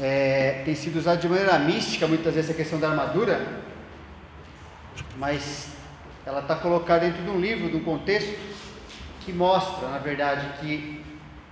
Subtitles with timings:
[0.00, 3.62] é, tem sido usado de maneira mística muitas vezes a questão da armadura,
[5.16, 5.68] mas
[6.26, 8.36] ela está colocada dentro de um livro, de um contexto
[9.20, 11.02] que mostra, na verdade, que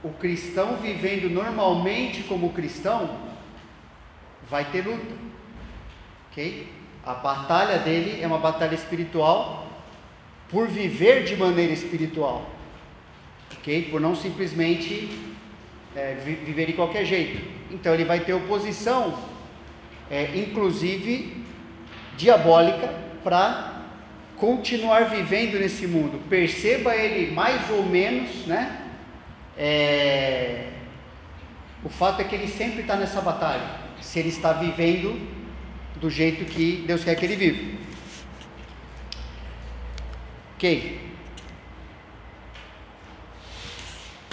[0.03, 3.19] o cristão vivendo normalmente como cristão
[4.51, 5.15] vai ter luta,
[6.31, 6.69] ok?
[7.05, 9.67] A batalha dele é uma batalha espiritual
[10.49, 12.51] por viver de maneira espiritual,
[13.57, 13.89] ok?
[13.91, 15.09] Por não simplesmente
[15.95, 17.62] é, viver de qualquer jeito.
[17.73, 19.19] Então ele vai ter oposição,
[20.11, 21.43] é, inclusive
[22.17, 22.95] diabólica,
[23.25, 23.87] para
[24.37, 26.21] continuar vivendo nesse mundo.
[26.29, 28.79] Perceba ele mais ou menos, né?
[29.57, 30.69] É,
[31.83, 33.83] o fato é que ele sempre está nessa batalha.
[34.01, 35.19] Se ele está vivendo
[35.97, 37.79] do jeito que Deus quer que ele viva.
[40.57, 41.12] Ok.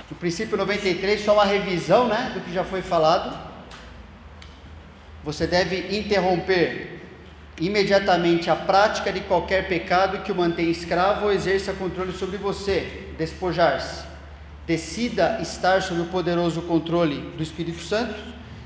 [0.09, 3.37] No princípio 93, só uma revisão né, do que já foi falado.
[5.23, 6.99] Você deve interromper
[7.59, 13.07] imediatamente a prática de qualquer pecado que o mantenha escravo ou exerça controle sobre você,
[13.17, 14.03] despojar-se.
[14.66, 18.16] Decida estar sob o poderoso controle do Espírito Santo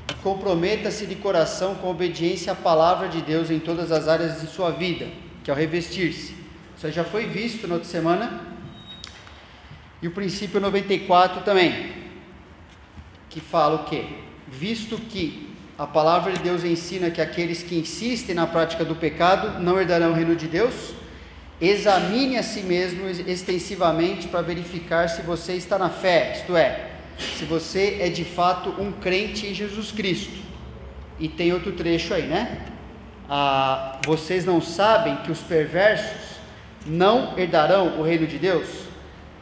[0.10, 4.48] e comprometa-se de coração com obediência à palavra de Deus em todas as áreas de
[4.48, 5.08] sua vida,
[5.44, 6.36] que é o revestir-se.
[6.78, 8.53] Isso já foi visto na outra semana
[10.04, 11.94] e o princípio 94 também,
[13.30, 14.04] que fala o quê?
[14.50, 19.62] Visto que a palavra de Deus ensina que aqueles que insistem na prática do pecado
[19.62, 20.94] não herdarão o reino de Deus,
[21.62, 27.46] examine a si mesmo extensivamente para verificar se você está na fé, isto é, se
[27.46, 30.38] você é de fato um crente em Jesus Cristo.
[31.18, 32.66] E tem outro trecho aí, né?
[33.30, 36.42] Ah, vocês não sabem que os perversos
[36.86, 38.93] não herdarão o reino de Deus?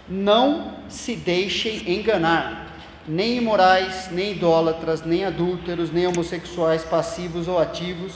[0.07, 2.67] Não se deixem enganar,
[3.07, 8.13] nem imorais, nem idólatras, nem adúlteros, nem homossexuais passivos ou ativos,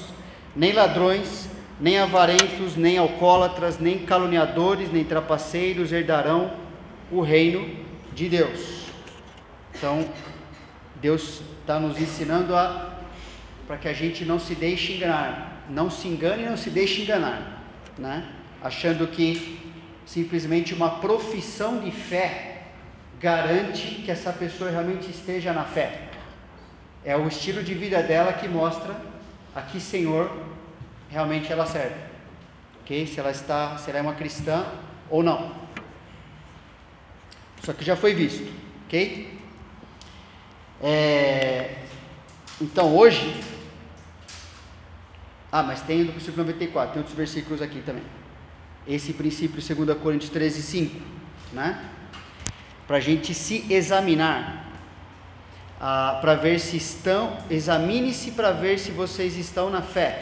[0.56, 6.52] nem ladrões, nem avarentos, nem alcoólatras, nem caluniadores, nem trapaceiros herdarão
[7.12, 7.68] o reino
[8.14, 8.86] de Deus.
[9.78, 10.06] Então,
[11.02, 12.94] Deus está nos ensinando a
[13.68, 17.02] para que a gente não se deixe enganar, não se engane e não se deixe
[17.02, 17.64] enganar,
[17.98, 18.24] né?
[18.62, 19.65] Achando que
[20.06, 22.64] simplesmente uma profissão de fé
[23.20, 26.10] garante que essa pessoa realmente esteja na fé.
[27.04, 28.96] É o estilo de vida dela que mostra
[29.56, 30.32] a que Senhor
[31.10, 31.96] realmente ela serve.
[32.82, 33.08] OK?
[33.08, 34.66] Se ela está, se ela é uma cristã
[35.10, 35.56] ou não.
[37.62, 38.48] Isso aqui já foi visto,
[38.86, 39.34] OK?
[40.82, 41.78] É,
[42.62, 43.42] então hoje
[45.52, 48.04] Ah, mas tem do versículo 94, tem outros versículos aqui também
[48.88, 51.02] esse princípio 2 Coríntios 13, 5,
[51.54, 51.80] né?
[52.88, 54.66] Para a gente se examinar,
[55.80, 60.22] ah, para ver se estão, examine-se para ver se vocês estão na fé.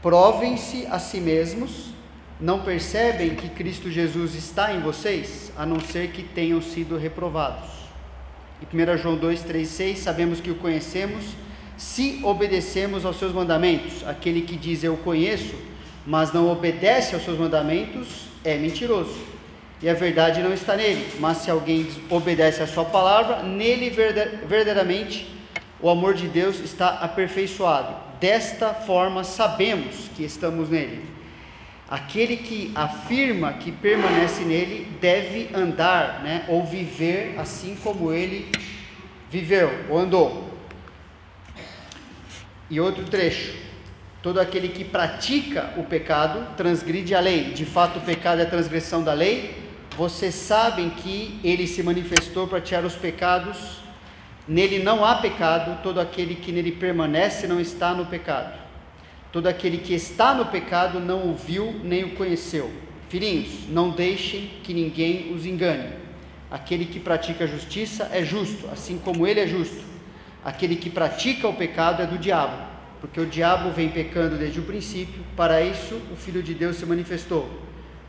[0.00, 1.92] Provem-se a si mesmos,
[2.40, 7.68] não percebem que Cristo Jesus está em vocês, a não ser que tenham sido reprovados.
[8.62, 11.24] E 1 João 2, 3, 6, sabemos que o conhecemos
[11.76, 14.06] se obedecemos aos seus mandamentos.
[14.06, 15.54] Aquele que diz eu conheço,
[16.08, 19.20] mas não obedece aos seus mandamentos, é mentiroso.
[19.82, 21.06] E a verdade não está nele.
[21.20, 25.30] Mas se alguém obedece à sua palavra, nele verdadeiramente
[25.82, 27.94] o amor de Deus está aperfeiçoado.
[28.18, 31.04] Desta forma sabemos que estamos nele.
[31.90, 38.50] Aquele que afirma que permanece nele deve andar, né, ou viver assim como ele
[39.30, 40.54] viveu ou andou.
[42.70, 43.67] E outro trecho.
[44.20, 47.52] Todo aquele que pratica o pecado transgride a lei.
[47.52, 49.56] De fato, o pecado é a transgressão da lei.
[49.96, 53.78] Vocês sabem que ele se manifestou para tirar os pecados.
[54.46, 55.80] Nele não há pecado.
[55.84, 58.58] Todo aquele que nele permanece não está no pecado.
[59.30, 62.72] Todo aquele que está no pecado não o viu nem o conheceu.
[63.08, 65.92] Filhinhos, não deixem que ninguém os engane.
[66.50, 69.84] Aquele que pratica a justiça é justo, assim como ele é justo.
[70.44, 74.64] Aquele que pratica o pecado é do diabo porque o diabo vem pecando desde o
[74.64, 77.48] princípio, para isso o Filho de Deus se manifestou,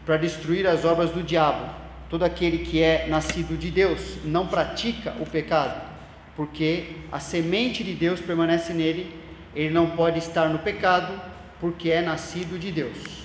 [0.06, 1.74] para destruir as obras do diabo.
[2.10, 5.80] Todo aquele que é nascido de Deus não pratica o pecado,
[6.36, 9.16] porque a semente de Deus permanece nele,
[9.56, 11.14] ele não pode estar no pecado,
[11.60, 13.20] porque é nascido de Deus.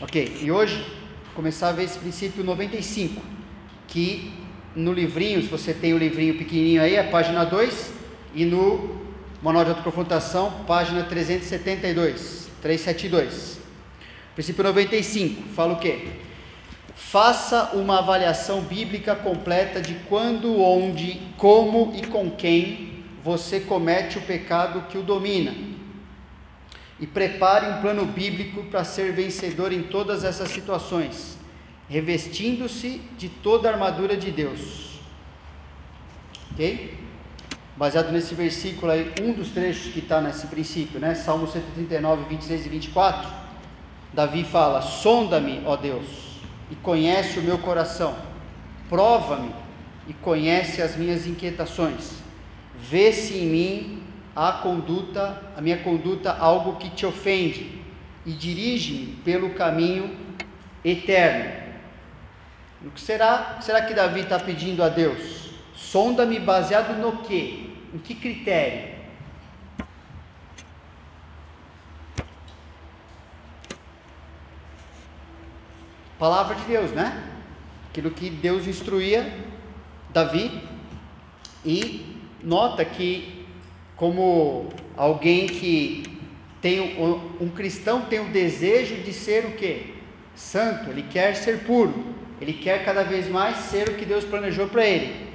[0.00, 0.84] Ok, e hoje
[1.34, 3.22] começar a ver esse princípio 95,
[3.88, 4.32] que
[4.74, 7.94] no livrinho, se você tem o livrinho pequenininho aí, a página 2,
[8.34, 9.05] e no
[9.42, 13.60] Manual de Autoconfrontação, página 372, 372.
[14.34, 16.08] Princípio 95, fala o quê?
[16.94, 24.22] Faça uma avaliação bíblica completa de quando, onde, como e com quem você comete o
[24.22, 25.54] pecado que o domina.
[26.98, 31.38] E prepare um plano bíblico para ser vencedor em todas essas situações,
[31.90, 34.98] revestindo-se de toda a armadura de Deus.
[36.52, 37.05] Ok?
[37.76, 41.14] Baseado nesse versículo aí, um dos trechos que está nesse princípio, né?
[41.14, 43.30] Salmo 139, 26 e 24.
[44.14, 46.06] Davi fala: Sonda-me, ó Deus,
[46.70, 48.16] e conhece o meu coração,
[48.88, 49.50] prova-me
[50.08, 52.22] e conhece as minhas inquietações.
[52.80, 54.02] Vê se em mim
[54.34, 57.82] há conduta, a minha conduta algo que te ofende
[58.24, 60.16] e dirige-me pelo caminho
[60.82, 61.66] eterno.
[62.86, 65.50] O que será, será que Davi está pedindo a Deus?
[65.74, 67.65] Sonda-me baseado no quê?
[67.96, 68.94] Em que critério?
[76.18, 77.40] Palavra de Deus, né?
[77.88, 79.32] Aquilo que Deus instruía
[80.10, 80.60] Davi
[81.64, 83.46] e nota que
[83.96, 86.20] como alguém que
[86.60, 89.94] tem um, um cristão tem o desejo de ser o quê?
[90.34, 94.68] Santo, ele quer ser puro, ele quer cada vez mais ser o que Deus planejou
[94.68, 95.25] para ele.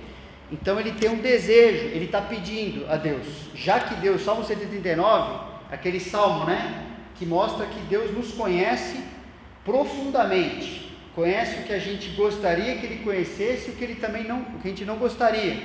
[0.51, 3.25] Então ele tem um desejo, ele está pedindo a Deus,
[3.55, 5.39] já que Deus, Salmo 139,
[5.71, 9.01] aquele salmo, né, que mostra que Deus nos conhece
[9.63, 14.41] profundamente, conhece o que a gente gostaria que ele conhecesse, o que ele também não,
[14.41, 15.63] o que a gente não gostaria.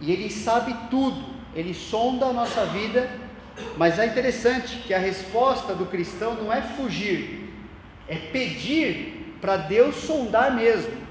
[0.00, 1.24] E ele sabe tudo,
[1.54, 3.08] ele sonda a nossa vida,
[3.76, 7.50] mas é interessante que a resposta do cristão não é fugir,
[8.08, 11.03] é pedir para Deus sondar mesmo.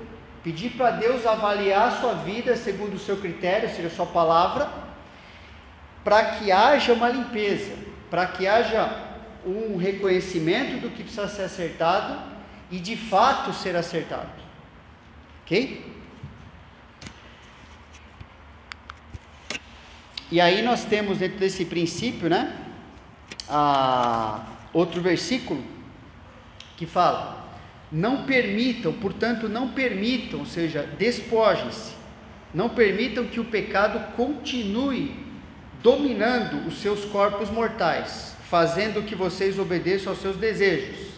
[0.43, 4.69] Pedir para Deus avaliar a sua vida segundo o seu critério, seja a sua palavra,
[6.03, 7.73] para que haja uma limpeza,
[8.09, 8.91] para que haja
[9.45, 12.19] um reconhecimento do que precisa ser acertado
[12.69, 14.29] e de fato ser acertado.
[15.43, 15.93] Ok?
[20.31, 22.57] E aí nós temos dentro desse princípio, né?
[23.47, 25.63] A, outro versículo
[26.75, 27.42] que fala:
[27.93, 31.93] não permitam, portanto, não permitam, ou seja, despojem-se,
[32.51, 35.15] não permitam que o pecado continue
[35.83, 41.13] dominando os seus corpos mortais, fazendo que vocês obedeçam aos seus desejos.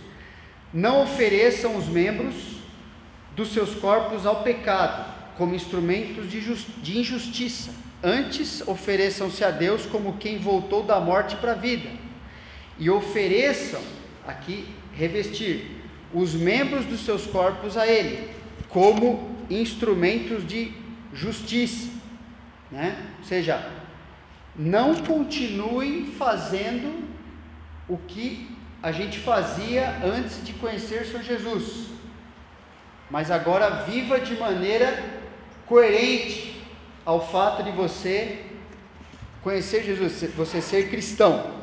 [0.74, 2.36] Não ofereçam os membros
[3.38, 6.42] dos seus corpos ao pecado como instrumentos de,
[6.81, 7.71] de injustiça.
[8.04, 11.89] Antes, ofereçam-se a Deus como quem voltou da morte para a vida.
[12.78, 13.81] E ofereçam,
[14.28, 15.75] aqui, revestir,
[16.15, 18.31] os membros dos seus corpos a Ele,
[18.69, 20.71] como instrumentos de
[21.13, 21.91] justiça.
[22.71, 22.97] Né?
[23.19, 23.69] Ou seja,
[24.56, 27.03] não continue fazendo
[27.88, 28.50] o que
[28.81, 31.88] a gente fazia antes de conhecer Senhor Jesus,
[33.09, 35.03] mas agora viva de maneira
[35.65, 36.61] coerente
[37.06, 38.44] ao fato de você
[39.44, 41.55] conhecer Jesus, você ser cristão.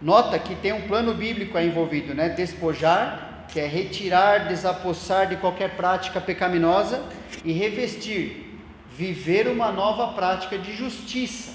[0.00, 2.28] Nota que tem um plano bíblico aí envolvido, né?
[2.28, 7.02] Despojar, que é retirar, desapossar de qualquer prática pecaminosa
[7.44, 8.58] e revestir,
[8.90, 11.52] viver uma nova prática de justiça,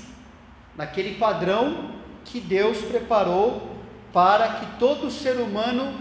[0.76, 1.92] naquele padrão
[2.26, 3.76] que Deus preparou
[4.14, 5.94] para que todo ser humano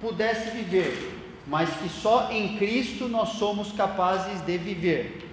[0.00, 1.14] pudesse viver,
[1.46, 5.28] mas que só em Cristo nós somos capazes de viver.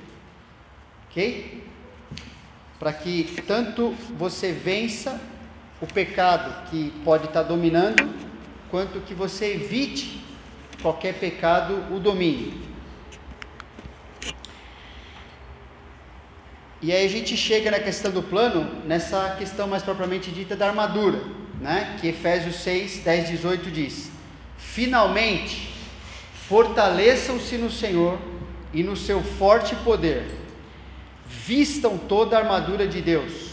[1.09, 1.63] OK?
[2.79, 5.19] Para que tanto você vença
[5.83, 8.09] o pecado que pode estar dominando,
[8.71, 10.23] quanto que você evite
[10.81, 12.53] qualquer pecado o domínio.
[16.81, 20.69] E aí a gente chega na questão do plano, nessa questão mais propriamente dita da
[20.69, 21.21] armadura,
[21.59, 21.97] né?
[21.99, 24.09] Que Efésios 6, 10, 18 diz:
[24.57, 25.73] Finalmente,
[26.47, 28.17] fortaleçam-se no Senhor
[28.73, 30.31] e no seu forte poder,
[31.27, 33.52] vistam toda a armadura de Deus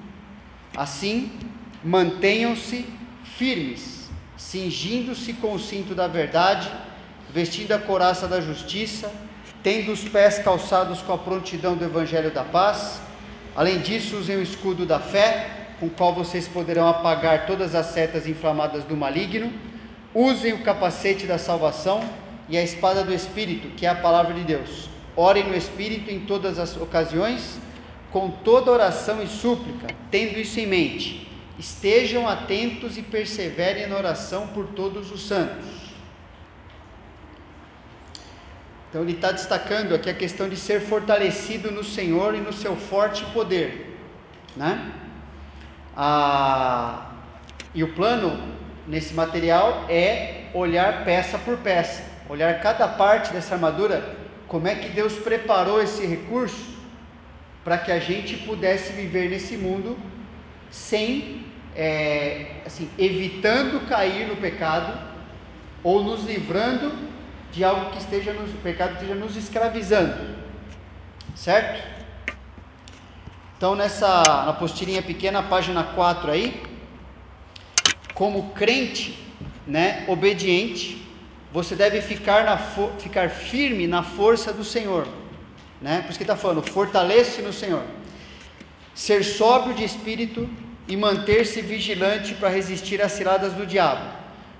[0.75, 1.31] Assim,
[1.83, 2.85] mantenham-se
[3.37, 6.71] firmes, cingindo-se com o cinto da verdade,
[7.33, 9.11] vestindo a coraça da justiça,
[9.63, 13.01] tendo os pés calçados com a prontidão do evangelho da paz.
[13.55, 17.87] Além disso, usem o escudo da fé, com o qual vocês poderão apagar todas as
[17.87, 19.51] setas inflamadas do maligno.
[20.13, 22.01] Usem o capacete da salvação
[22.47, 24.89] e a espada do Espírito, que é a palavra de Deus.
[25.15, 27.59] Orem no Espírito em todas as ocasiões
[28.11, 31.27] com toda oração e súplica, tendo isso em mente.
[31.57, 35.65] Estejam atentos e perseverem na oração por todos os santos.
[38.89, 42.75] Então ele está destacando aqui a questão de ser fortalecido no Senhor e no seu
[42.75, 43.97] forte poder,
[44.55, 44.91] né?
[45.95, 47.11] Ah,
[47.73, 48.53] e o plano
[48.85, 54.89] nesse material é olhar peça por peça, olhar cada parte dessa armadura, como é que
[54.89, 56.80] Deus preparou esse recurso
[57.63, 59.97] para que a gente pudesse viver nesse mundo
[60.69, 64.97] sem, é, assim, evitando cair no pecado
[65.83, 66.91] ou nos livrando
[67.51, 70.35] de algo que esteja nos, pecado esteja nos escravizando,
[71.35, 71.83] certo?
[73.57, 76.63] Então nessa na apostilinha pequena, página 4 aí,
[78.13, 79.19] como crente,
[79.67, 81.05] né, obediente,
[81.51, 85.07] você deve ficar, na, ficar firme na força do Senhor
[85.81, 86.01] né?
[86.01, 87.83] Por isso que está falando, fortalece no Senhor.
[88.93, 90.47] Ser sóbrio de espírito
[90.87, 94.05] e manter-se vigilante para resistir às ciladas do diabo.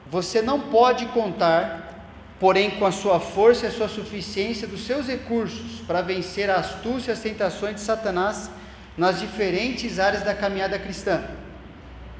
[0.10, 2.06] Você não pode contar,
[2.40, 6.56] porém, com a sua força e a sua suficiência dos seus recursos para vencer a
[6.56, 8.50] astúcia e as tentações de Satanás
[8.98, 11.24] nas diferentes áreas da caminhada cristã.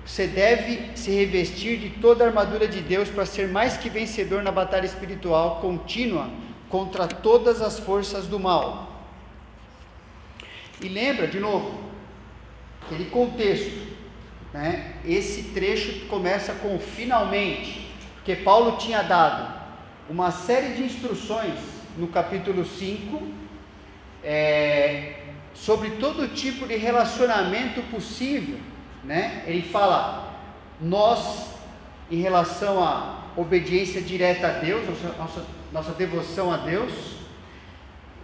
[0.06, 4.42] Você deve se revestir de toda a armadura de Deus para ser mais que vencedor
[4.42, 6.30] na batalha espiritual contínua
[6.70, 8.91] contra todas as forças do mal.
[10.82, 11.80] E lembra, de novo,
[12.84, 13.88] aquele contexto,
[14.54, 14.96] né?
[15.06, 19.62] esse trecho começa com finalmente, porque Paulo tinha dado
[20.10, 21.54] uma série de instruções
[21.98, 23.22] no capítulo 5
[24.24, 25.22] é,
[25.54, 28.58] sobre todo tipo de relacionamento possível.
[29.04, 29.44] Né?
[29.46, 30.36] Ele fala,
[30.80, 31.52] nós,
[32.10, 37.21] em relação à obediência direta a Deus, nossa, nossa, nossa devoção a Deus,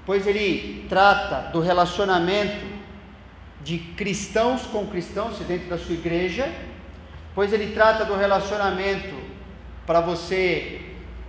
[0.07, 2.65] pois ele trata do relacionamento
[3.61, 6.49] de cristãos com cristãos dentro da sua igreja,
[7.35, 9.13] pois ele trata do relacionamento
[9.85, 10.79] para você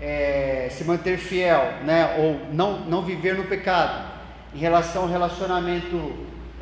[0.00, 4.12] é, se manter fiel, né, ou não, não viver no pecado,
[4.54, 6.12] em relação ao relacionamento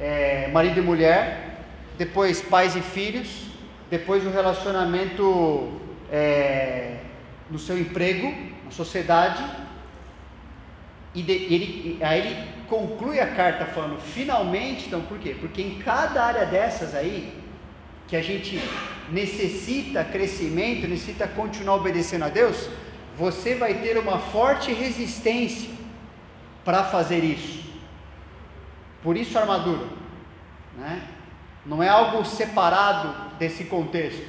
[0.00, 1.60] é, marido e mulher,
[1.98, 3.44] depois pais e filhos,
[3.90, 5.70] depois o relacionamento
[6.10, 6.96] é,
[7.50, 9.44] no seu emprego, na sociedade,
[11.16, 15.34] e de, ele, aí ele conclui a carta falando, finalmente, então por quê?
[15.40, 17.32] Porque em cada área dessas aí,
[18.06, 18.60] que a gente
[19.10, 22.68] necessita crescimento, necessita continuar obedecendo a Deus,
[23.16, 25.70] você vai ter uma forte resistência
[26.62, 27.64] para fazer isso.
[29.02, 29.86] Por isso a armadura,
[30.76, 31.00] né?
[31.64, 34.24] Não é algo separado desse contexto.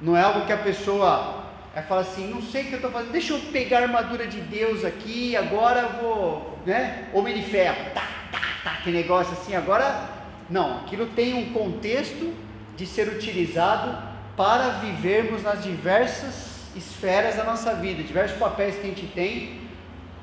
[0.00, 1.43] Não é algo que a pessoa
[1.74, 4.26] Aí fala assim, não sei o que eu estou fazendo, deixa eu pegar a armadura
[4.28, 7.08] de Deus aqui, agora eu vou, né?
[7.12, 10.12] Homem de ferro, tá, tá, tá, que negócio assim, agora.
[10.48, 12.32] Não, aquilo tem um contexto
[12.76, 13.96] de ser utilizado
[14.36, 19.60] para vivermos nas diversas esferas da nossa vida, diversos papéis que a gente tem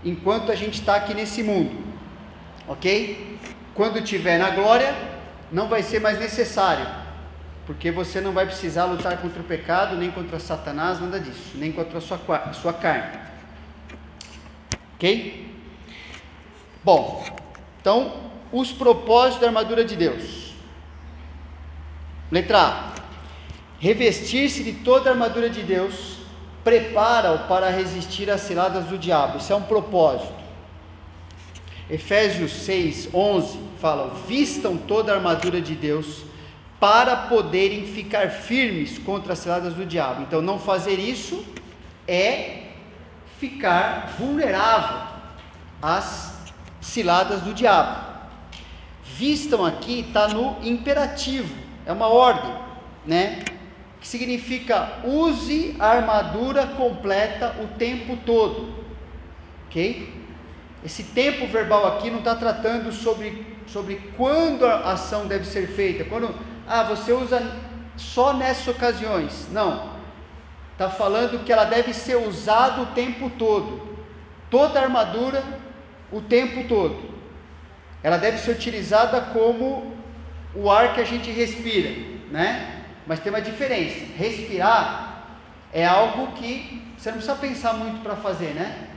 [0.04, 1.76] enquanto a gente está aqui nesse mundo,
[2.68, 3.38] ok?
[3.74, 4.94] Quando estiver na glória,
[5.52, 6.86] não vai ser mais necessário,
[7.72, 11.72] porque você não vai precisar lutar contra o pecado, nem contra Satanás, nada disso, nem
[11.72, 12.20] contra a sua,
[12.52, 13.18] sua carne.
[14.96, 15.50] Ok?
[16.84, 17.26] Bom,
[17.80, 20.54] então, os propósitos da armadura de Deus.
[22.30, 22.94] Letra A:
[23.80, 26.18] revestir-se de toda a armadura de Deus
[26.66, 29.38] prepara-o para resistir às ciladas do diabo.
[29.38, 30.34] Isso é um propósito.
[31.90, 36.30] Efésios 6, 11 fala: vistam toda a armadura de Deus
[36.82, 40.24] para poderem ficar firmes contra as ciladas do diabo.
[40.24, 41.46] Então, não fazer isso
[42.08, 42.64] é
[43.40, 45.08] ficar vulnerável
[45.80, 46.36] às
[46.82, 48.04] ciladas do diabo.
[49.06, 51.54] Vistam aqui está no imperativo,
[51.86, 52.52] é uma ordem,
[53.06, 53.44] né?
[54.00, 58.74] Que significa use a armadura completa o tempo todo,
[59.68, 60.12] ok?
[60.84, 66.04] Esse tempo verbal aqui não está tratando sobre, sobre quando a ação deve ser feita,
[66.06, 66.34] quando
[66.72, 67.42] ah, você usa
[67.98, 69.50] só nessas ocasiões.
[69.52, 69.92] Não.
[70.72, 73.98] Está falando que ela deve ser usada o tempo todo.
[74.50, 75.44] Toda a armadura,
[76.12, 77.12] o tempo todo.
[78.02, 79.94] Ela deve ser utilizada como
[80.56, 81.90] o ar que a gente respira,
[82.32, 82.84] né?
[83.06, 84.06] Mas tem uma diferença.
[84.16, 85.26] Respirar
[85.74, 88.88] é algo que você não precisa pensar muito para fazer, né?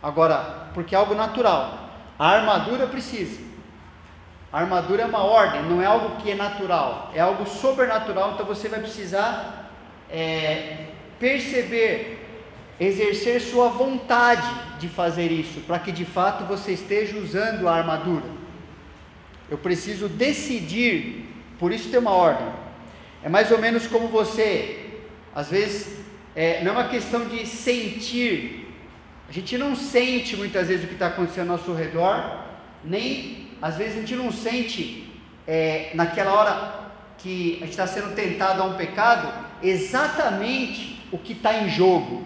[0.00, 1.90] Agora, porque é algo natural.
[2.16, 3.51] A armadura precisa.
[4.52, 8.44] A armadura é uma ordem, não é algo que é natural, é algo sobrenatural, então
[8.44, 9.70] você vai precisar
[10.10, 12.18] é, perceber,
[12.78, 14.46] exercer sua vontade
[14.78, 18.26] de fazer isso, para que de fato você esteja usando a armadura.
[19.48, 22.48] Eu preciso decidir, por isso tem uma ordem.
[23.22, 25.00] É mais ou menos como você,
[25.34, 25.98] às vezes,
[26.34, 28.68] é, não é uma questão de sentir.
[29.28, 32.42] A gente não sente muitas vezes o que está acontecendo ao nosso redor,
[32.84, 35.08] nem às vezes a gente não sente
[35.46, 36.82] é, naquela hora
[37.18, 42.24] que a gente está sendo tentado a um pecado, exatamente o que está em jogo.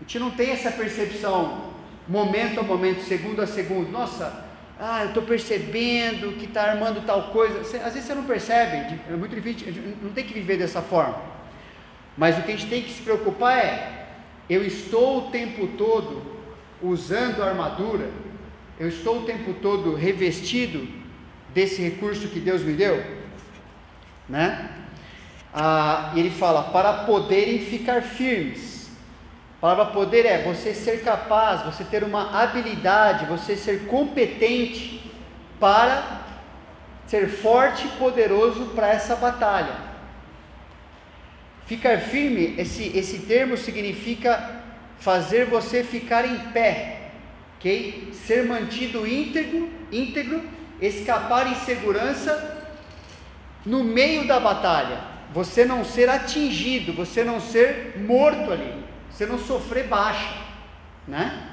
[0.00, 1.72] A gente não tem essa percepção,
[2.06, 3.90] momento a momento, segundo a segundo.
[3.90, 4.44] Nossa,
[4.78, 7.60] ah, eu estou percebendo que está armando tal coisa.
[7.60, 11.20] às vezes você não percebe, é muito difícil, não tem que viver dessa forma.
[12.16, 14.06] Mas o que a gente tem que se preocupar é:
[14.48, 16.22] eu estou o tempo todo
[16.80, 18.08] usando a armadura,
[18.78, 20.86] eu estou o tempo todo revestido
[21.54, 23.02] desse recurso que Deus me deu,
[24.28, 24.70] né?
[25.52, 28.90] Ah, ele fala para poderem ficar firmes.
[29.56, 35.10] A palavra poder é você ser capaz, você ter uma habilidade, você ser competente
[35.58, 36.20] para
[37.06, 39.74] ser forte e poderoso para essa batalha.
[41.64, 44.60] Ficar firme, esse, esse termo significa
[44.98, 46.95] fazer você ficar em pé,
[48.12, 50.42] Ser mantido íntegro, íntegro,
[50.80, 52.64] escapar em segurança
[53.64, 55.00] no meio da batalha.
[55.32, 60.36] Você não ser atingido, você não ser morto ali você não sofrer baixa,
[61.08, 61.48] né?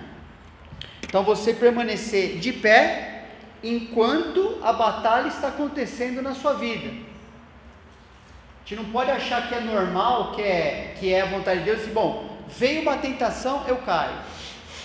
[1.03, 3.27] Então você permanecer de pé
[3.63, 6.89] enquanto a batalha está acontecendo na sua vida.
[6.89, 11.65] A gente não pode achar que é normal, que é, que é a vontade de
[11.67, 14.17] Deus, e bom, veio uma tentação, eu caio.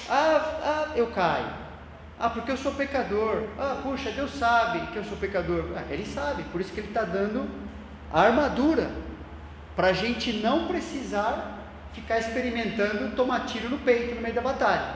[0.09, 1.47] Ah, ah, eu caio.
[2.19, 3.45] Ah, porque eu sou pecador.
[3.59, 5.65] Ah, puxa, Deus sabe que eu sou pecador.
[5.77, 7.49] Ah, ele sabe, por isso que ele está dando
[8.13, 8.91] a armadura,
[9.77, 11.59] para a gente não precisar
[11.93, 14.95] ficar experimentando tomar tiro no peito no meio da batalha,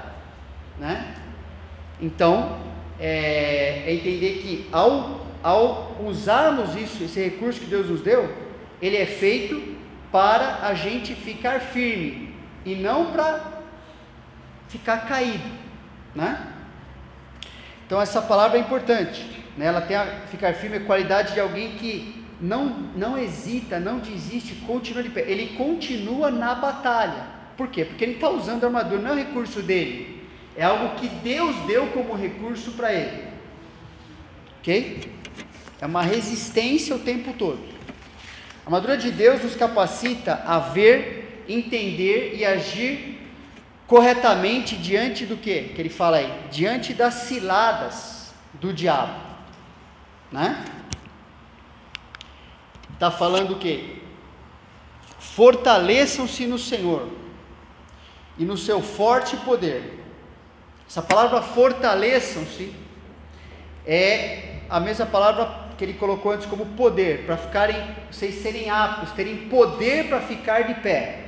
[0.78, 1.14] né?
[2.00, 2.58] Então,
[2.98, 8.34] é, é entender que ao, ao usarmos isso, esse recurso que Deus nos deu,
[8.80, 9.76] ele é feito
[10.10, 12.34] para a gente ficar firme
[12.64, 13.51] e não para
[14.72, 15.50] ficar caído,
[16.14, 16.48] né?
[17.86, 19.22] Então essa palavra é importante,
[19.56, 19.66] né?
[19.66, 22.64] Ela tem a ficar firme, a qualidade de alguém que não,
[22.96, 25.24] não hesita, não desiste, continua de pé.
[25.28, 27.26] Ele continua na batalha.
[27.54, 27.84] Por quê?
[27.84, 31.88] Porque ele está usando a armadura, não é recurso dele, é algo que Deus deu
[31.88, 33.24] como recurso para ele.
[34.58, 35.12] Ok?
[35.82, 37.62] É uma resistência o tempo todo.
[38.64, 43.21] A armadura de Deus nos capacita a ver, entender e agir
[43.92, 45.64] corretamente diante do que?
[45.74, 49.20] Que ele fala aí, diante das ciladas do diabo,
[50.30, 50.64] né?
[52.94, 53.98] Está falando o quê?
[55.18, 57.06] Fortaleçam-se no Senhor
[58.38, 60.02] e no seu forte poder.
[60.88, 62.74] Essa palavra fortaleçam-se
[63.86, 67.76] é a mesma palavra que ele colocou antes como poder, para ficarem,
[68.10, 71.26] vocês serem aptos, terem poder para ficar de pé.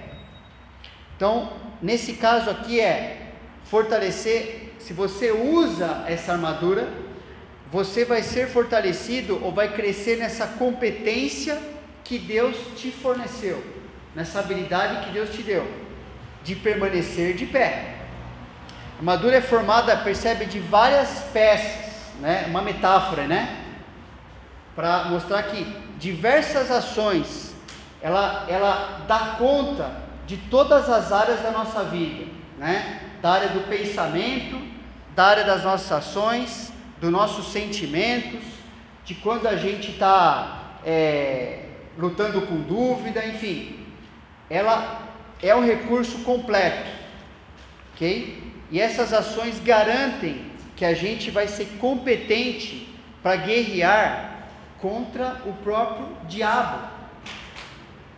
[1.14, 3.32] Então, nesse caso aqui é
[3.64, 6.88] fortalecer, se você usa essa armadura,
[7.70, 11.60] você vai ser fortalecido ou vai crescer nessa competência
[12.02, 13.62] que Deus te forneceu,
[14.14, 15.66] nessa habilidade que Deus te deu,
[16.42, 17.96] de permanecer de pé.
[18.94, 22.46] A armadura é formada, percebe, de várias peças, né?
[22.48, 23.42] uma metáfora, né?
[24.74, 25.64] Para mostrar que
[25.98, 27.54] diversas ações,
[28.00, 32.26] ela, ela dá conta de todas as áreas da nossa vida,
[32.58, 33.00] né?
[33.20, 34.60] Da área do pensamento,
[35.14, 38.42] da área das nossas ações, dos nossos sentimentos,
[39.04, 41.66] de quando a gente está é,
[41.98, 43.86] lutando com dúvida, enfim,
[44.48, 45.02] ela
[45.42, 46.90] é um recurso completo,
[47.92, 48.52] ok?
[48.70, 52.88] E essas ações garantem que a gente vai ser competente
[53.22, 54.48] para guerrear
[54.80, 56.93] contra o próprio diabo.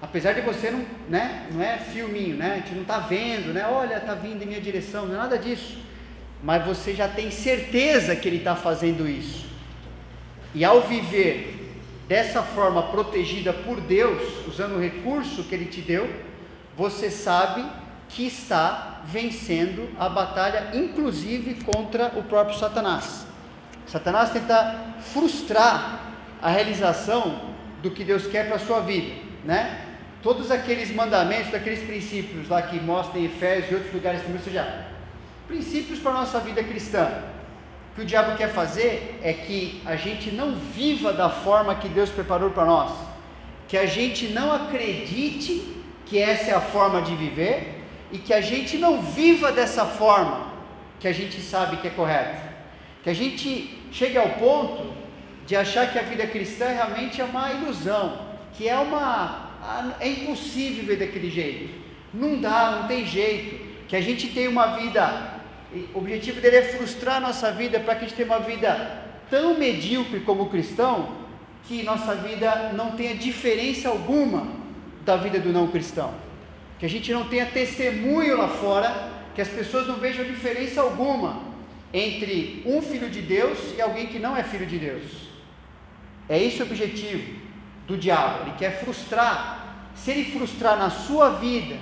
[0.00, 2.52] Apesar de você não, né, não é filminho, né?
[2.52, 3.66] A gente não está vendo, né?
[3.66, 5.86] Olha, está vindo em minha direção, não é nada disso
[6.42, 9.46] mas você já tem certeza que ele está fazendo isso.
[10.54, 11.74] E ao viver
[12.08, 16.08] dessa forma protegida por Deus, usando o recurso que ele te deu,
[16.76, 17.64] você sabe
[18.08, 23.26] que está vencendo a batalha, inclusive contra o próprio Satanás.
[23.86, 26.00] Satanás tenta frustrar
[26.40, 29.85] a realização do que Deus quer para a sua vida, né?
[30.22, 34.50] Todos aqueles mandamentos, aqueles princípios lá que mostram em Efésios e outros lugares também, você
[34.50, 34.86] já
[35.46, 37.08] princípios para a nossa vida cristã.
[37.92, 41.88] O que o diabo quer fazer é que a gente não viva da forma que
[41.88, 42.92] Deus preparou para nós,
[43.68, 48.40] que a gente não acredite que essa é a forma de viver e que a
[48.40, 50.52] gente não viva dessa forma
[51.00, 52.42] que a gente sabe que é correta.
[53.02, 54.92] Que a gente chegue ao ponto
[55.46, 58.18] de achar que a vida cristã realmente é uma ilusão,
[58.52, 59.45] que é uma
[60.00, 61.68] é impossível viver daquele jeito.
[62.12, 63.66] Não dá, não tem jeito.
[63.88, 65.40] Que a gente tem uma vida,
[65.94, 69.04] o objetivo dele é frustrar a nossa vida para que a gente tenha uma vida
[69.30, 71.16] tão medíocre como cristão,
[71.64, 74.48] que nossa vida não tenha diferença alguma
[75.04, 76.14] da vida do não cristão.
[76.78, 81.42] Que a gente não tenha testemunho lá fora, que as pessoas não vejam diferença alguma
[81.92, 85.04] entre um filho de Deus e alguém que não é filho de Deus.
[86.28, 87.45] É esse o objetivo
[87.86, 88.42] do diabo.
[88.42, 89.64] Ele quer frustrar.
[89.94, 91.76] Se ele frustrar na sua vida,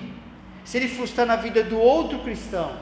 [0.64, 2.76] se ele frustrar na vida do outro cristão,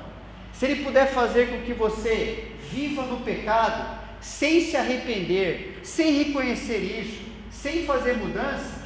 [0.53, 6.79] se ele puder fazer com que você viva no pecado, sem se arrepender, sem reconhecer
[6.79, 8.83] isso, sem fazer mudança,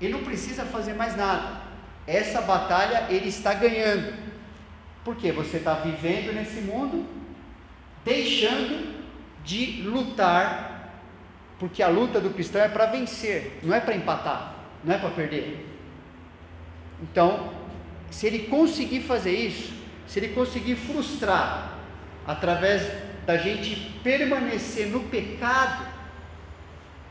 [0.00, 1.62] ele não precisa fazer mais nada.
[2.06, 4.12] Essa batalha ele está ganhando.
[5.04, 7.06] Porque você está vivendo nesse mundo,
[8.04, 8.94] deixando
[9.44, 10.73] de lutar,
[11.64, 15.08] porque a luta do cristão é para vencer, não é para empatar, não é para
[15.08, 15.66] perder.
[17.02, 17.54] Então,
[18.10, 19.72] se ele conseguir fazer isso,
[20.06, 21.78] se ele conseguir frustrar
[22.26, 22.86] através
[23.24, 25.86] da gente permanecer no pecado,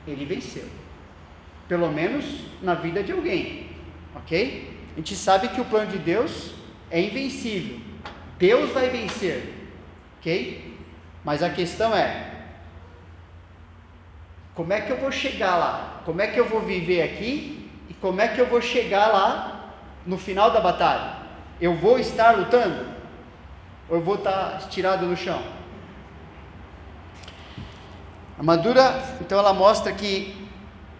[0.05, 0.65] ele venceu.
[1.67, 2.23] Pelo menos
[2.61, 3.71] na vida de alguém,
[4.13, 4.71] ok?
[4.93, 6.53] A gente sabe que o plano de Deus
[6.91, 7.79] é invencível.
[8.37, 9.51] Deus vai vencer,
[10.19, 10.77] ok?
[11.25, 12.42] Mas a questão é:
[14.55, 16.01] como é que eu vou chegar lá?
[16.05, 17.69] Como é que eu vou viver aqui?
[17.89, 19.73] E como é que eu vou chegar lá
[20.05, 21.13] no final da batalha?
[21.59, 22.85] Eu vou estar lutando?
[23.89, 25.41] Ou eu vou estar estirado no chão?
[28.37, 30.35] A armadura, então, ela mostra que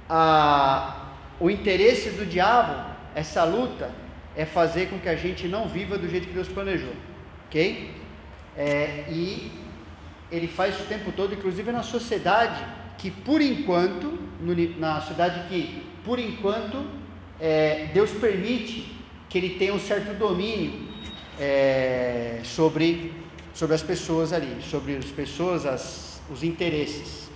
[0.09, 0.95] a,
[1.39, 3.91] o interesse do diabo, essa luta,
[4.35, 6.93] é fazer com que a gente não viva do jeito que Deus planejou,
[7.47, 7.93] ok?
[8.57, 9.51] É, e
[10.31, 12.63] ele faz isso o tempo todo, inclusive na sociedade
[12.97, 16.85] que, por enquanto, no, na sociedade que, por enquanto,
[17.39, 18.91] é, Deus permite
[19.29, 20.87] que ele tenha um certo domínio
[21.39, 23.13] é, sobre,
[23.53, 27.29] sobre as pessoas ali, sobre as pessoas, as, os interesses.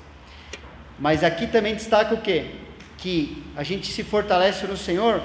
[0.99, 2.51] Mas aqui também destaca o quê?
[2.97, 5.21] Que a gente se fortalece no Senhor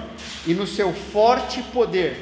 [0.46, 2.16] e no seu forte poder.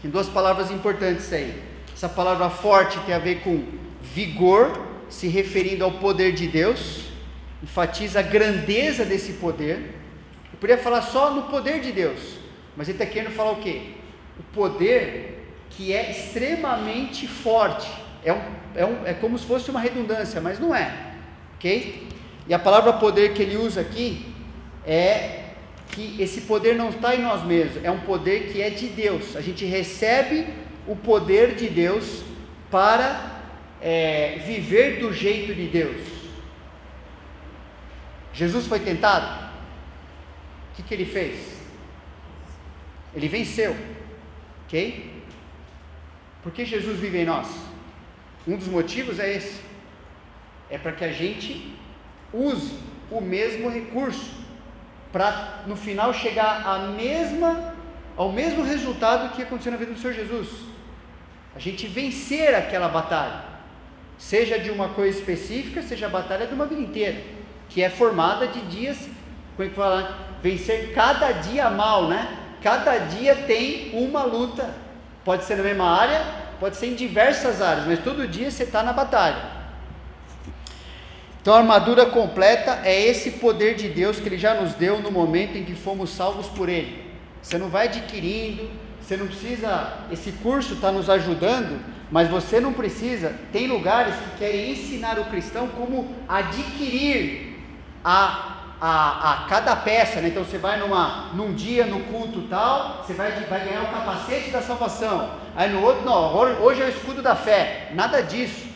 [0.00, 1.62] Tem duas palavras importantes aí.
[1.92, 3.64] Essa palavra forte tem a ver com
[4.02, 7.13] vigor, se referindo ao poder de Deus,
[7.64, 9.76] enfatiza a grandeza desse poder.
[10.52, 12.20] Eu poderia falar só no poder de Deus,
[12.76, 13.76] mas ele está querendo falar o quê?
[14.38, 17.90] O poder que é extremamente forte.
[18.22, 18.40] É, um,
[18.74, 21.14] é, um, é como se fosse uma redundância, mas não é.
[21.56, 22.06] Ok?
[22.46, 24.26] E a palavra poder que ele usa aqui
[24.86, 25.40] é
[25.92, 29.36] que esse poder não está em nós mesmos, é um poder que é de Deus.
[29.36, 30.46] A gente recebe
[30.86, 32.22] o poder de Deus
[32.70, 33.08] para
[33.80, 36.23] é, viver do jeito de Deus.
[38.34, 39.44] Jesus foi tentado?
[40.70, 41.54] O que, que ele fez?
[43.14, 43.76] Ele venceu,
[44.64, 45.22] ok?
[46.42, 47.48] Por que Jesus vive em nós?
[48.46, 49.60] Um dos motivos é esse:
[50.68, 51.74] é para que a gente
[52.32, 52.76] use
[53.10, 54.44] o mesmo recurso
[55.12, 57.72] para no final chegar à mesma,
[58.16, 60.48] ao mesmo resultado que aconteceu na vida do Senhor Jesus.
[61.54, 63.44] A gente vencer aquela batalha,
[64.18, 67.22] seja de uma coisa específica, seja a batalha de uma vida inteira,
[67.68, 68.98] que é formada de dias,
[69.56, 70.18] como é que fala?
[70.42, 72.38] Vencer cada dia mal, né?
[72.62, 74.70] Cada dia tem uma luta.
[75.24, 76.22] Pode ser na mesma área,
[76.60, 79.54] pode ser em diversas áreas, mas todo dia você está na batalha.
[81.40, 85.10] Então a armadura completa é esse poder de Deus que Ele já nos deu no
[85.10, 87.04] momento em que fomos salvos por Ele.
[87.42, 88.68] Você não vai adquirindo,
[89.00, 89.92] você não precisa.
[90.10, 91.78] Esse curso está nos ajudando,
[92.10, 93.34] mas você não precisa.
[93.52, 97.53] Tem lugares que querem ensinar o cristão como adquirir
[98.04, 100.20] a, a, a cada peça.
[100.20, 100.28] Né?
[100.28, 104.50] Então você vai numa, num dia no culto tal, você vai, vai ganhar o capacete
[104.50, 105.30] da salvação.
[105.56, 107.90] Aí no outro, não, hoje é o escudo da fé.
[107.94, 108.66] Nada disso.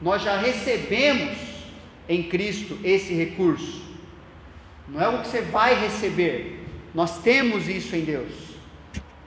[0.00, 1.36] Nós já recebemos
[2.08, 3.80] em Cristo esse recurso.
[4.88, 8.32] Não é o que você vai receber, nós temos isso em Deus,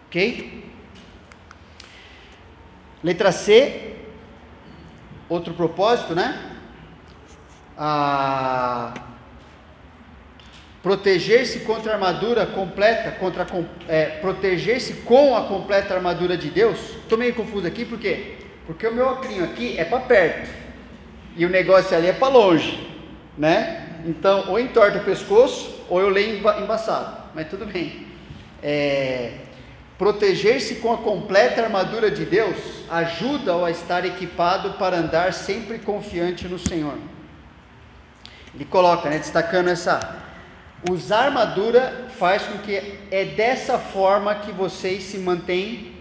[0.08, 0.70] ok?
[3.02, 3.96] Letra C,
[5.30, 6.58] outro propósito, né?
[7.78, 8.94] Ah,
[10.84, 13.48] proteger-se contra a armadura completa, contra
[13.88, 16.78] é, proteger-se com a completa armadura de Deus.
[17.02, 18.36] Estou meio confuso aqui, por quê?
[18.68, 20.50] Porque o meu óculos aqui é para perto
[21.36, 22.88] e o negócio ali é para longe,
[23.38, 24.02] né?
[24.06, 28.06] Então, ou entorta o pescoço, ou eu leio embaçado, mas tudo bem.
[28.62, 29.32] É,
[29.98, 32.58] Proteger-se com a completa armadura de Deus
[32.90, 36.98] ajuda-o a estar equipado para andar sempre confiante no Senhor.
[38.54, 40.00] Ele coloca, né, destacando essa.
[40.92, 42.76] Usar armadura faz com que
[43.10, 45.94] é dessa forma que vocês se mantêm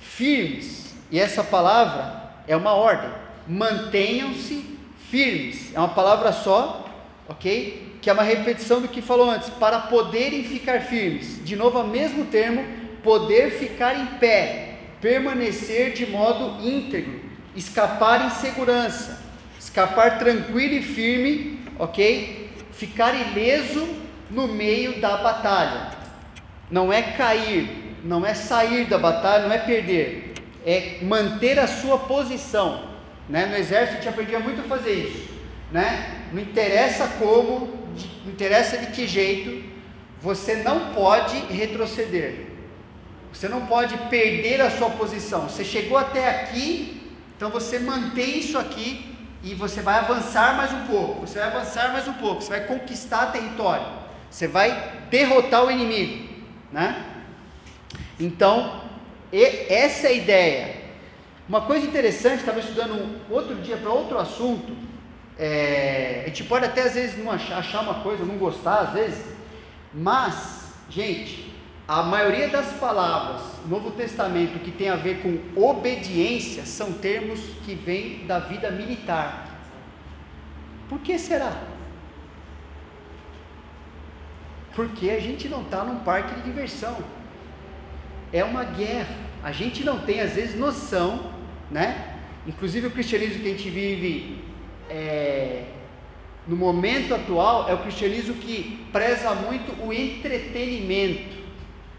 [0.00, 0.92] firmes.
[1.10, 3.10] E essa palavra é uma ordem.
[3.46, 4.64] Mantenham-se
[5.08, 5.72] firmes.
[5.72, 6.84] É uma palavra só,
[7.28, 7.98] ok?
[8.02, 9.48] Que é uma repetição do que falou antes.
[9.50, 11.44] Para poderem ficar firmes.
[11.44, 12.64] De novo, o mesmo termo.
[13.04, 14.78] Poder ficar em pé.
[15.00, 17.20] Permanecer de modo íntegro.
[17.54, 19.22] Escapar em segurança.
[19.60, 22.50] Escapar tranquilo e firme, ok?
[22.72, 25.90] Ficar ileso no meio da batalha.
[26.70, 30.34] Não é cair, não é sair da batalha, não é perder,
[30.64, 32.88] é manter a sua posição.
[33.28, 33.46] Né?
[33.46, 35.34] No exército a gente aprendia muito a fazer isso.
[35.70, 36.28] Né?
[36.32, 37.88] Não interessa como,
[38.24, 39.64] não interessa de que jeito,
[40.20, 42.46] você não pode retroceder.
[43.32, 45.48] Você não pode perder a sua posição.
[45.48, 50.86] Você chegou até aqui, então você mantém isso aqui e você vai avançar mais um
[50.86, 51.26] pouco.
[51.26, 52.42] Você vai avançar mais um pouco.
[52.42, 54.03] Você vai conquistar território.
[54.34, 56.28] Você vai derrotar o inimigo,
[56.72, 57.06] né?
[58.18, 58.80] Então,
[59.30, 60.76] essa é a ideia.
[61.48, 64.76] Uma coisa interessante, estava estudando outro dia para outro assunto.
[65.38, 68.92] É, a gente pode até às vezes não achar, achar uma coisa, não gostar às
[68.92, 69.24] vezes,
[69.92, 71.54] mas, gente,
[71.86, 77.38] a maioria das palavras no Novo Testamento que tem a ver com obediência são termos
[77.64, 79.46] que vêm da vida militar.
[80.88, 81.73] Por que será?
[84.74, 86.96] Porque a gente não está num parque de diversão.
[88.32, 89.14] É uma guerra.
[89.42, 91.30] A gente não tem, às vezes, noção,
[91.70, 92.16] né?
[92.46, 94.44] Inclusive o cristianismo que a gente vive
[94.90, 95.64] é,
[96.46, 101.36] no momento atual é o cristianismo que preza muito o entretenimento,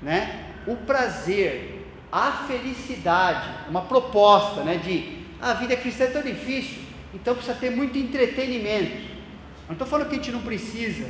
[0.02, 0.54] né?
[0.68, 4.78] O prazer, a felicidade, uma proposta, né?
[4.78, 6.80] De ah, a vida cristã é tão difícil,
[7.14, 9.16] então precisa ter muito entretenimento.
[9.68, 11.08] Não estou falando que a gente não precisa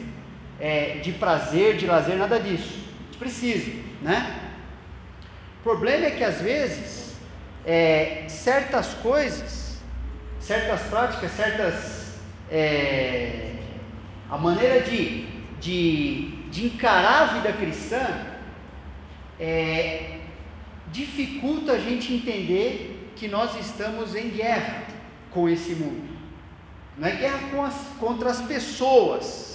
[0.60, 2.84] é, de prazer, de lazer, nada disso.
[3.20, 4.42] Precisa, né?
[5.60, 7.16] O problema é que às vezes
[7.66, 9.82] é, certas coisas,
[10.40, 12.06] certas práticas, certas
[12.52, 13.54] é,
[14.30, 15.26] a maneira de,
[15.60, 18.06] de, de encarar a vida cristã
[19.40, 20.20] é,
[20.92, 24.84] dificulta a gente entender que nós estamos em guerra
[25.32, 26.16] com esse mundo.
[26.98, 29.55] Não é guerra as, contra as pessoas,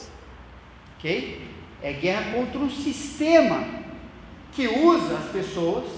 [1.01, 1.49] ok?
[1.83, 3.65] É guerra contra um sistema
[4.53, 5.89] que usa as pessoas,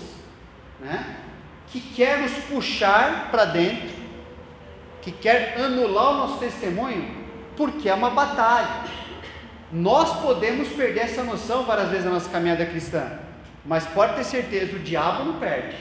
[0.81, 1.17] né?
[1.69, 3.91] Que quer nos puxar para dentro,
[5.01, 8.85] que quer anular o nosso testemunho, porque é uma batalha.
[9.73, 13.19] Nós podemos perder essa noção várias vezes na nossa caminhada cristã,
[13.65, 15.77] mas pode ter certeza, o diabo não perde.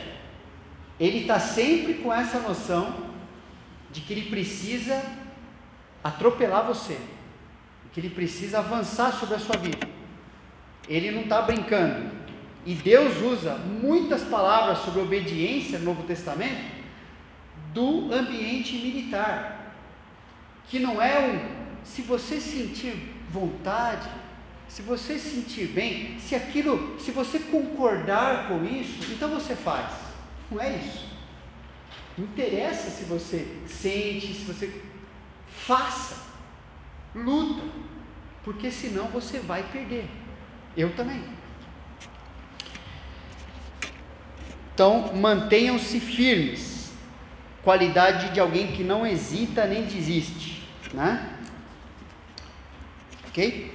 [1.00, 3.12] Ele está sempre com essa noção
[3.92, 5.02] de que ele precisa
[6.04, 6.98] atropelar você
[7.92, 9.88] que ele precisa avançar sobre a sua vida.
[10.88, 12.12] Ele não está brincando.
[12.66, 16.82] E Deus usa muitas palavras sobre obediência no Novo Testamento
[17.74, 19.74] do ambiente militar,
[20.68, 24.08] que não é um se você sentir vontade,
[24.68, 29.92] se você sentir bem, se aquilo, se você concordar com isso, então você faz.
[30.50, 31.06] Não é isso.
[32.18, 34.82] Não interessa se você sente, se você
[35.48, 36.31] faça.
[37.13, 37.62] Luta,
[38.43, 40.10] porque senão você vai perder.
[40.76, 41.21] Eu também.
[44.74, 46.93] Então, mantenham-se firmes.
[47.62, 51.38] Qualidade de alguém que não hesita nem desiste, né?
[53.28, 53.71] OK?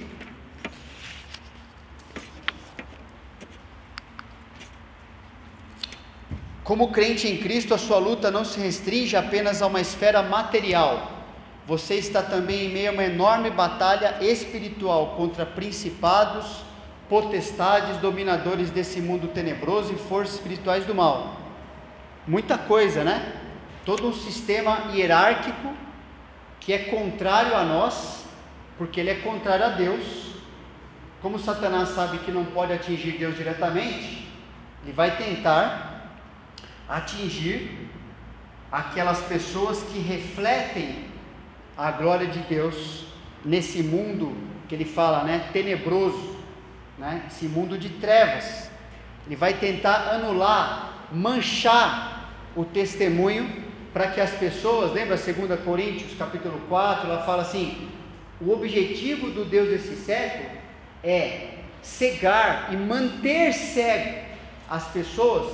[6.63, 11.16] Como crente em Cristo, a sua luta não se restringe apenas a uma esfera material
[11.67, 16.63] você está também em meio a uma enorme batalha espiritual contra principados,
[17.09, 21.35] potestades, dominadores desse mundo tenebroso e forças espirituais do mal.
[22.25, 23.33] Muita coisa, né?
[23.85, 25.73] Todo um sistema hierárquico
[26.61, 28.25] que é contrário a nós,
[28.77, 30.35] porque ele é contrário a Deus.
[31.21, 34.25] Como Satanás sabe que não pode atingir Deus diretamente,
[34.83, 36.13] ele vai tentar
[36.87, 37.89] atingir
[38.71, 41.06] aquelas pessoas que refletem
[41.77, 43.05] a glória de Deus
[43.45, 44.35] nesse mundo
[44.67, 46.37] que ele fala, né, tenebroso,
[46.97, 48.69] né, esse mundo de trevas.
[49.25, 53.63] Ele vai tentar anular, manchar o testemunho
[53.93, 57.89] para que as pessoas, lembra 2 Coríntios capítulo 4, ela fala assim:
[58.41, 60.49] o objetivo do Deus desse século
[61.03, 61.49] é
[61.81, 64.25] cegar e manter cego
[64.69, 65.53] as pessoas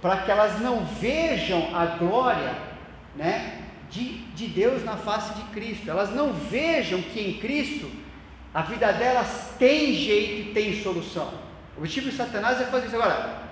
[0.00, 2.54] para que elas não vejam a glória,
[3.16, 3.63] né,
[3.94, 5.88] de, de Deus na face de Cristo.
[5.88, 7.88] Elas não vejam que em Cristo
[8.52, 11.32] a vida delas tem jeito e tem solução.
[11.76, 12.96] O objetivo de Satanás é fazer isso.
[12.96, 13.42] Agora,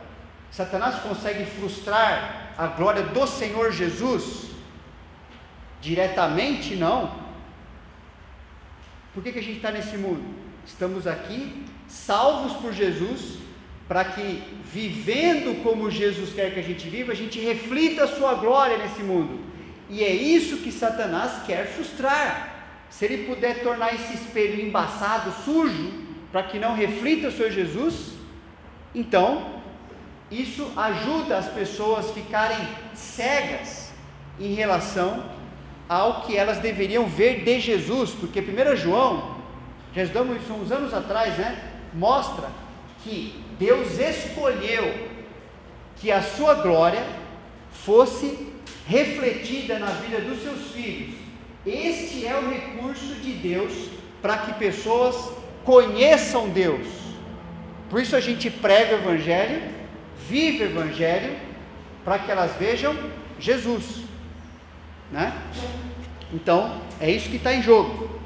[0.51, 4.51] Satanás consegue frustrar a glória do Senhor Jesus
[5.81, 6.75] diretamente?
[6.77, 7.23] Não.
[9.15, 10.23] Por que, que a gente está nesse mundo?
[10.67, 13.39] Estamos aqui, salvos por Jesus,
[13.89, 18.35] para que, vivendo como Jesus quer que a gente viva, a gente reflita a sua
[18.35, 19.52] glória nesse mundo.
[19.93, 22.49] E é isso que Satanás quer frustrar.
[22.89, 25.93] Se ele puder tornar esse espelho embaçado, sujo,
[26.33, 28.13] para que não reflita o Senhor Jesus,
[28.95, 29.61] então
[30.31, 33.93] isso ajuda as pessoas a ficarem cegas
[34.41, 35.27] em relação
[35.87, 39.37] ao que elas deveriam ver de Jesus, porque 1 João,
[39.95, 41.63] já estudamos isso uns anos atrás, né?
[41.93, 42.49] Mostra
[43.05, 45.11] que Deus escolheu
[45.97, 47.05] que a sua glória
[47.71, 48.52] fosse
[48.87, 51.15] refletida na vida dos seus filhos.
[51.65, 53.73] Este é o recurso de Deus
[54.21, 55.33] para que pessoas
[55.65, 56.87] conheçam Deus.
[57.89, 59.63] Por isso a gente prega o Evangelho,
[60.29, 61.37] vive o Evangelho,
[62.05, 62.97] para que elas vejam
[63.39, 64.03] Jesus.
[65.11, 65.33] Né?
[66.33, 68.19] Então, é isso que está em jogo.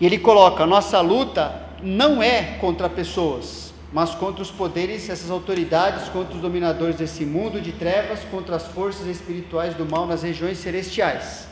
[0.00, 3.63] Ele coloca: nossa luta não é contra pessoas,
[3.94, 8.66] mas contra os poderes, essas autoridades, contra os dominadores desse mundo de trevas, contra as
[8.66, 11.46] forças espirituais do mal nas regiões celestiais.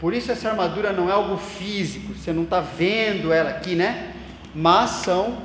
[0.00, 4.12] Por isso essa armadura não é algo físico, você não está vendo ela aqui, né?
[4.52, 5.38] Mas são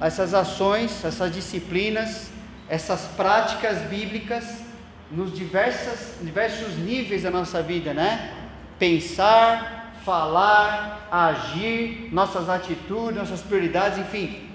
[0.00, 2.30] essas ações, essas disciplinas,
[2.66, 4.62] essas práticas bíblicas
[5.10, 8.32] nos diversas, diversos níveis da nossa vida, né?
[8.78, 14.47] Pensar, falar, agir, nossas atitudes, nossas prioridades, enfim,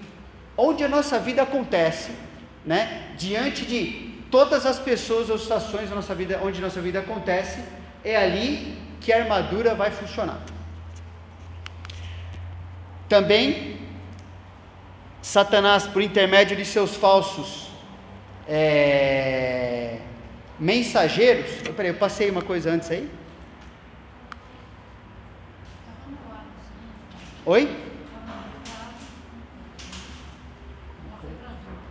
[0.58, 2.12] onde a nossa vida acontece,
[2.66, 3.14] né?
[3.18, 7.60] Diante de todas as pessoas ou situações da nossa vida, onde a nossa vida acontece,
[8.04, 10.42] é ali que a armadura vai funcionar.
[13.08, 13.78] Também,
[15.22, 17.70] Satanás, por intermédio de seus falsos
[18.48, 20.00] é,
[20.60, 21.52] mensageiros.
[21.76, 23.10] Peraí, eu passei uma coisa antes aí?
[27.46, 27.83] Oi?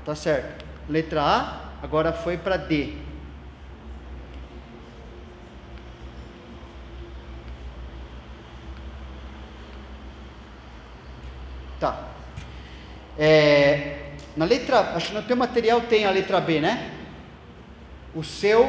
[0.05, 0.65] Tá certo.
[0.88, 2.99] Letra A, agora foi para D.
[11.79, 12.19] Tá.
[13.17, 16.91] É, na letra, acho que no teu material tem a letra B, né?
[18.12, 18.69] O seu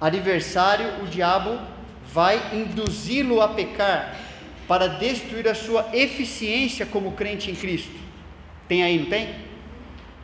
[0.00, 1.58] adversário, o diabo,
[2.02, 4.14] vai induzi-lo a pecar
[4.66, 7.98] para destruir a sua eficiência como crente em Cristo.
[8.68, 9.45] Tem aí, não tem?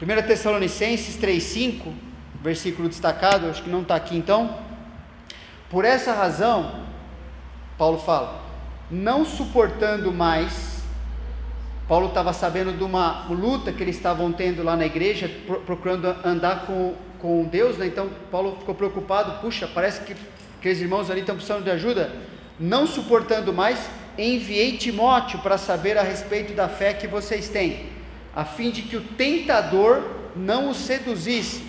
[0.01, 1.93] 1 Tessalonicenses 3,5,
[2.43, 4.59] versículo destacado, acho que não está aqui então.
[5.69, 6.85] Por essa razão,
[7.79, 8.43] Paulo fala,
[8.91, 10.73] não suportando mais
[11.93, 15.31] Paulo estava sabendo de uma luta que eles estavam tendo lá na igreja,
[15.67, 17.87] procurando andar com, com Deus, né?
[17.87, 20.17] então Paulo ficou preocupado, puxa, parece que
[20.59, 22.11] aqueles irmãos ali estão precisando de ajuda,
[22.59, 27.91] não suportando mais, enviei Timóteo para saber a respeito da fé que vocês têm,
[28.35, 30.03] a fim de que o tentador
[30.35, 31.65] não os seduzisse,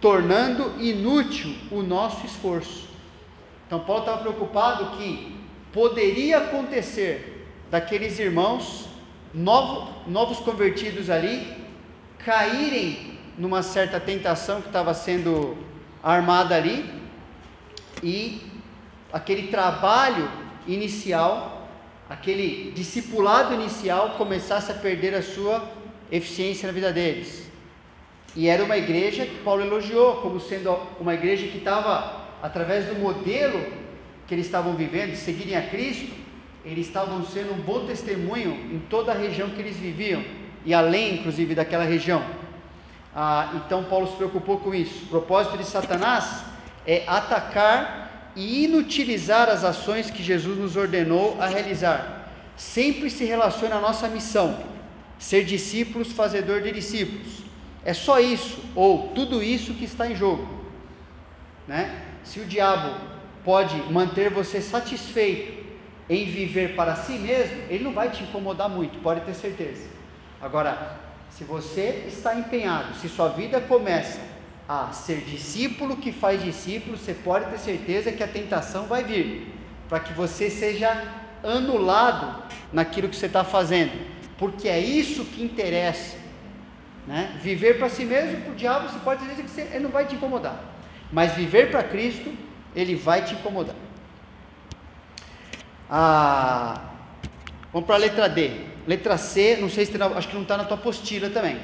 [0.00, 2.88] tornando inútil o nosso esforço.
[3.66, 5.36] Então Paulo estava preocupado que
[5.72, 8.88] poderia acontecer daqueles irmãos
[9.32, 11.56] novos, novos convertidos ali
[12.18, 15.56] caírem numa certa tentação que estava sendo
[16.02, 16.84] armada ali
[18.02, 18.42] e
[19.12, 20.28] aquele trabalho
[20.66, 21.66] inicial,
[22.10, 25.81] aquele discipulado inicial começasse a perder a sua
[26.12, 27.50] eficiência na vida deles.
[28.36, 32.94] E era uma igreja que Paulo elogiou como sendo uma igreja que estava, através do
[32.94, 33.60] modelo
[34.26, 36.12] que eles estavam vivendo, seguirem a Cristo,
[36.64, 40.22] eles estavam sendo um bom testemunho em toda a região que eles viviam
[40.64, 42.22] e além, inclusive, daquela região.
[43.14, 45.04] Ah, então Paulo se preocupou com isso.
[45.04, 46.44] O propósito de Satanás
[46.86, 52.30] é atacar e inutilizar as ações que Jesus nos ordenou a realizar.
[52.56, 54.56] Sempre se relaciona à nossa missão,
[55.22, 57.44] ser discípulos, fazedor de discípulos.
[57.84, 60.48] É só isso ou tudo isso que está em jogo,
[61.66, 62.02] né?
[62.24, 62.92] Se o diabo
[63.44, 65.62] pode manter você satisfeito
[66.10, 69.88] em viver para si mesmo, ele não vai te incomodar muito, pode ter certeza.
[70.40, 70.98] Agora,
[71.30, 74.20] se você está empenhado, se sua vida começa
[74.68, 79.54] a ser discípulo que faz discípulo, você pode ter certeza que a tentação vai vir,
[79.88, 80.90] para que você seja
[81.44, 82.42] anulado
[82.72, 83.92] naquilo que você está fazendo,
[84.42, 86.16] porque é isso que interessa.
[87.06, 87.38] Né?
[87.40, 90.04] Viver para si mesmo, para o diabo, você pode dizer que você, ele não vai
[90.04, 90.58] te incomodar,
[91.12, 92.34] mas viver para Cristo
[92.74, 93.76] ele vai te incomodar.
[95.88, 96.90] Ah,
[97.72, 98.50] vamos para a letra D.
[98.84, 101.60] Letra C, não sei se tem, acho que não está na tua apostila também.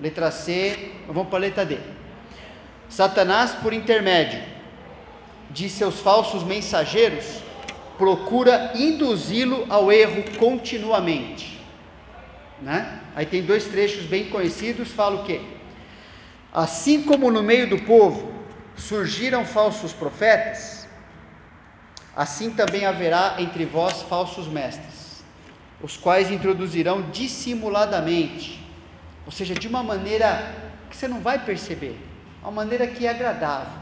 [0.00, 1.78] Letra C, vamos para a letra D.
[2.88, 4.40] Satanás, por intermédio
[5.50, 7.42] de seus falsos mensageiros,
[7.98, 11.60] procura induzi-lo ao erro continuamente.
[12.62, 13.00] Né?
[13.14, 15.40] Aí tem dois trechos bem conhecidos, fala o quê?
[16.52, 18.32] Assim como no meio do povo
[18.76, 20.88] surgiram falsos profetas,
[22.16, 25.22] assim também haverá entre vós falsos mestres,
[25.82, 28.64] os quais introduzirão dissimuladamente,
[29.26, 30.54] ou seja, de uma maneira
[30.88, 31.98] que você não vai perceber,
[32.42, 33.78] uma maneira que é agradável,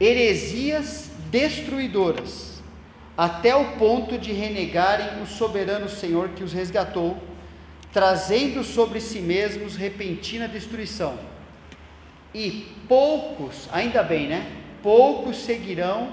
[0.00, 2.55] heresias destruidoras,
[3.16, 7.16] até o ponto de renegarem o soberano Senhor que os resgatou,
[7.92, 11.18] trazendo sobre si mesmos repentina destruição.
[12.34, 14.46] E poucos, ainda bem, né?
[14.82, 16.12] Poucos seguirão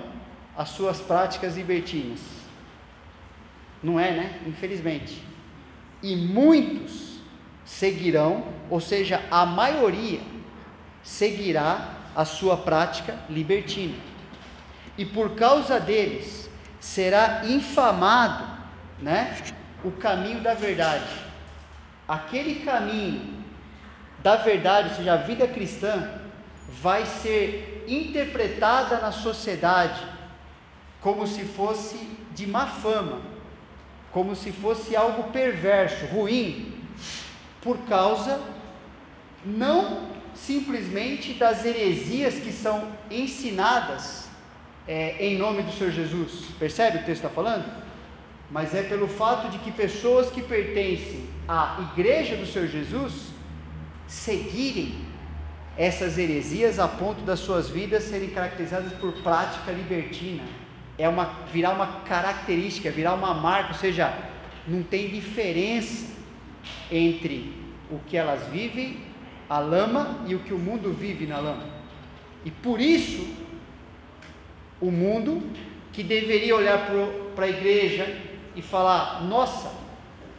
[0.55, 2.21] as suas práticas libertinas.
[3.81, 4.39] Não é, né?
[4.47, 5.21] Infelizmente.
[6.01, 7.19] E muitos
[7.65, 10.21] seguirão, ou seja, a maioria
[11.03, 13.95] seguirá a sua prática libertina.
[14.97, 16.49] E por causa deles
[16.83, 18.45] será infamado,
[18.99, 19.37] né,
[19.85, 21.07] o caminho da verdade.
[22.05, 23.41] Aquele caminho
[24.19, 26.19] da verdade, ou seja, a vida cristã
[26.81, 30.01] vai ser interpretada na sociedade
[30.99, 31.97] como se fosse
[32.31, 33.21] de má fama,
[34.11, 36.73] como se fosse algo perverso, ruim,
[37.61, 38.41] por causa
[39.45, 44.22] não simplesmente das heresias que são ensinadas
[44.87, 46.45] é, em nome do Senhor Jesus.
[46.59, 47.65] Percebe o o texto está falando?
[48.51, 53.29] Mas é pelo fato de que pessoas que pertencem à igreja do Senhor Jesus
[54.07, 54.95] seguirem
[55.77, 60.43] essas heresias a ponto das suas vidas serem caracterizadas por prática libertina.
[60.97, 64.13] É uma virar uma característica, virar uma marca, ou seja,
[64.67, 66.13] não tem diferença
[66.91, 67.51] entre
[67.89, 68.99] o que elas vivem
[69.49, 71.63] a lama e o que o mundo vive na lama.
[72.45, 73.25] E por isso,
[74.83, 75.41] o mundo
[75.93, 76.87] que deveria olhar
[77.33, 78.05] para a igreja
[78.53, 79.71] e falar: nossa,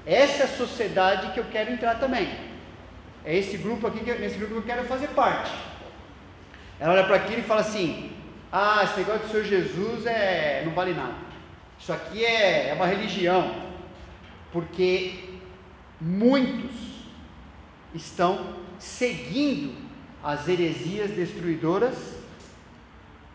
[0.05, 2.29] essa é a sociedade que eu quero entrar também.
[3.25, 5.51] É esse grupo aqui, que, nesse grupo que eu quero fazer parte.
[6.79, 8.13] Ela olha para aquilo e fala assim:
[8.53, 11.15] ah, esse negócio do Senhor Jesus é, não vale nada.
[11.79, 13.65] Isso aqui é, é uma religião.
[14.53, 15.31] Porque
[15.99, 16.71] muitos
[17.95, 19.75] estão seguindo
[20.23, 22.24] as heresias destruidoras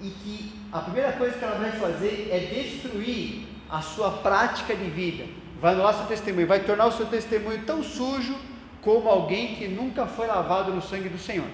[0.01, 4.89] e que a primeira coisa que ela vai fazer é destruir a sua prática de
[4.89, 5.25] vida,
[5.61, 8.35] vai anular seu testemunho, vai tornar o seu testemunho tão sujo
[8.81, 11.47] como alguém que nunca foi lavado no sangue do Senhor.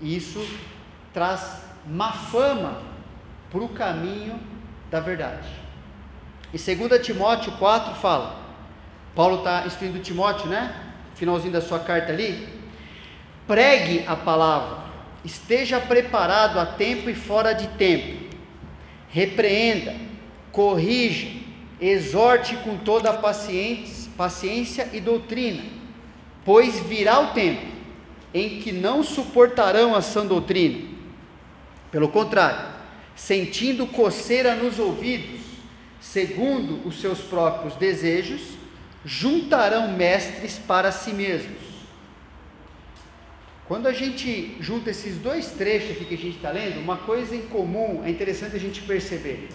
[0.00, 0.46] Isso
[1.12, 2.80] traz má fama
[3.50, 4.38] para o caminho
[4.90, 5.48] da verdade.
[6.52, 8.36] E 2 Timóteo 4 fala,
[9.14, 10.84] Paulo está instruindo Timóteo, né?
[11.18, 12.48] finalzinho da sua carta ali,
[13.46, 14.87] pregue a palavra,
[15.24, 18.34] esteja preparado a tempo e fora de tempo,
[19.08, 19.94] repreenda,
[20.52, 21.28] corrija,
[21.80, 25.62] exorte com toda a paciência, paciência e doutrina,
[26.44, 27.66] pois virá o tempo
[28.32, 30.86] em que não suportarão a sã doutrina.
[31.90, 32.68] Pelo contrário,
[33.16, 35.40] sentindo coceira nos ouvidos,
[36.00, 38.42] segundo os seus próprios desejos,
[39.04, 41.67] juntarão mestres para si mesmos.
[43.68, 47.36] Quando a gente junta esses dois trechos aqui que a gente está lendo, uma coisa
[47.36, 49.50] em comum é interessante a gente perceber.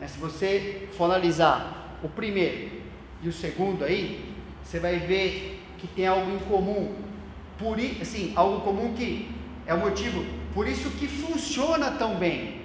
[0.00, 0.08] Né?
[0.08, 2.68] Se você for analisar o primeiro
[3.22, 4.34] e o segundo aí,
[4.64, 6.96] você vai ver que tem algo em comum.
[7.56, 9.30] Por assim, algo comum que
[9.68, 12.62] é o motivo, por isso que funciona tão bem.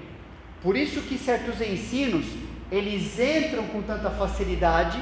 [0.63, 2.25] Por isso que certos ensinos,
[2.71, 4.99] eles entram com tanta facilidade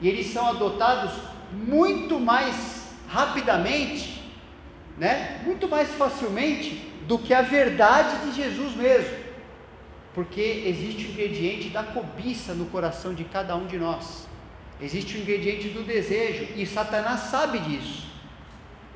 [0.00, 1.12] e eles são adotados
[1.52, 4.11] muito mais rapidamente,
[4.98, 5.40] né?
[5.44, 9.22] Muito mais facilmente do que a verdade de Jesus mesmo.
[10.14, 14.28] Porque existe o ingrediente da cobiça no coração de cada um de nós.
[14.80, 18.06] Existe o ingrediente do desejo e Satanás sabe disso.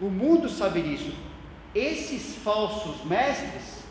[0.01, 1.12] O mundo sabe disso.
[1.74, 3.84] Esses falsos mestres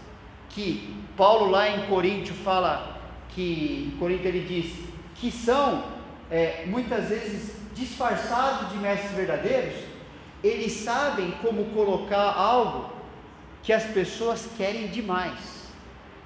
[0.50, 4.74] que Paulo lá em Coríntio fala que em Corinto ele diz
[5.16, 5.84] que são
[6.30, 9.76] é, muitas vezes disfarçados de mestres verdadeiros,
[10.48, 12.94] eles sabem como colocar algo
[13.64, 15.66] que as pessoas querem demais.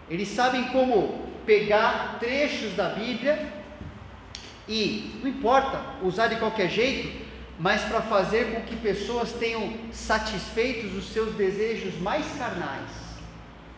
[0.10, 3.48] Eles sabem como pegar trechos da Bíblia
[4.68, 7.26] e, não importa, usar de qualquer jeito,
[7.58, 12.92] mas para fazer com que pessoas tenham satisfeitos os seus desejos mais carnais.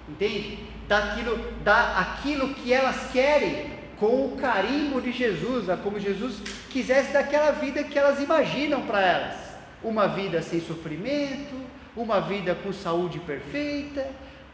[0.10, 0.60] entende?
[0.88, 7.52] Daquilo, da aquilo que elas querem com o carimbo de Jesus, como Jesus quisesse daquela
[7.52, 9.51] vida que elas imaginam para elas.
[9.84, 11.56] Uma vida sem sofrimento,
[11.96, 14.08] uma vida com saúde perfeita,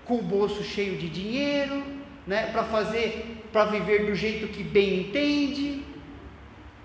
[0.05, 1.83] com o bolso cheio de dinheiro,
[2.25, 5.83] né, para fazer, para viver do jeito que bem entende,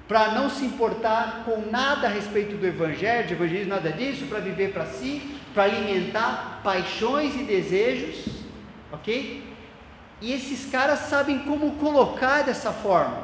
[0.06, 4.40] para não se importar com nada a respeito do evangelho, de evangelismo, nada disso, para
[4.40, 8.26] viver para si, para alimentar paixões e desejos,
[8.92, 9.42] ok?
[10.20, 13.22] E esses caras sabem como colocar dessa forma,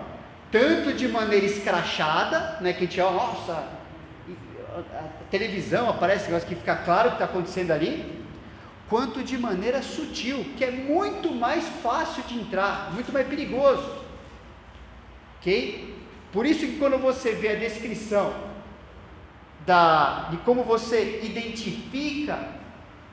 [0.51, 3.78] tanto de maneira escrachada, né, que a gente, nossa,
[4.81, 8.23] a televisão aparece negócio que fica claro o que está acontecendo ali,
[8.89, 14.05] quanto de maneira sutil, que é muito mais fácil de entrar, muito mais perigoso.
[15.39, 15.95] Ok?
[16.33, 18.35] Por isso que quando você vê a descrição
[19.67, 22.39] da, de como você identifica,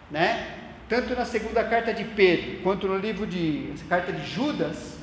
[0.09, 0.55] né,
[0.87, 4.97] tanto na segunda carta de Pedro, quanto no livro de carta de Judas,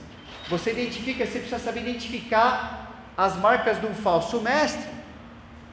[0.48, 5.01] você identifica, você precisa saber identificar as marcas de um falso mestre.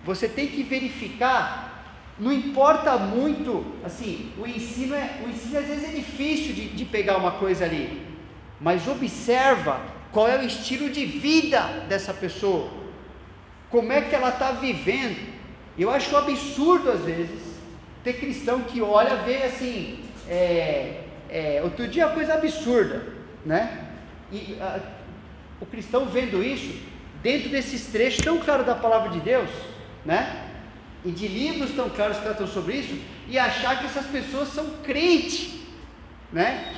[0.10, 1.86] Você tem que verificar,
[2.18, 6.84] não importa muito, assim, o ensino é, o ensino às vezes é difícil de, de
[6.84, 8.02] pegar uma coisa ali,
[8.60, 9.80] mas observa
[10.12, 12.72] qual é o estilo de vida dessa pessoa,
[13.70, 15.32] como é que ela está vivendo.
[15.78, 17.60] Eu acho absurdo às vezes
[18.04, 23.14] ter cristão que olha, vê assim, é, é, outro dia uma coisa absurda,
[23.46, 23.90] né?
[24.32, 24.80] E a,
[25.62, 26.82] o cristão vendo isso,
[27.22, 29.52] dentro desses trechos tão claros da palavra de Deus,
[30.06, 30.46] né?
[31.04, 34.66] E de livros tão claros que tratam sobre isso, e achar que essas pessoas são
[34.84, 35.60] crentes,
[36.32, 36.74] né?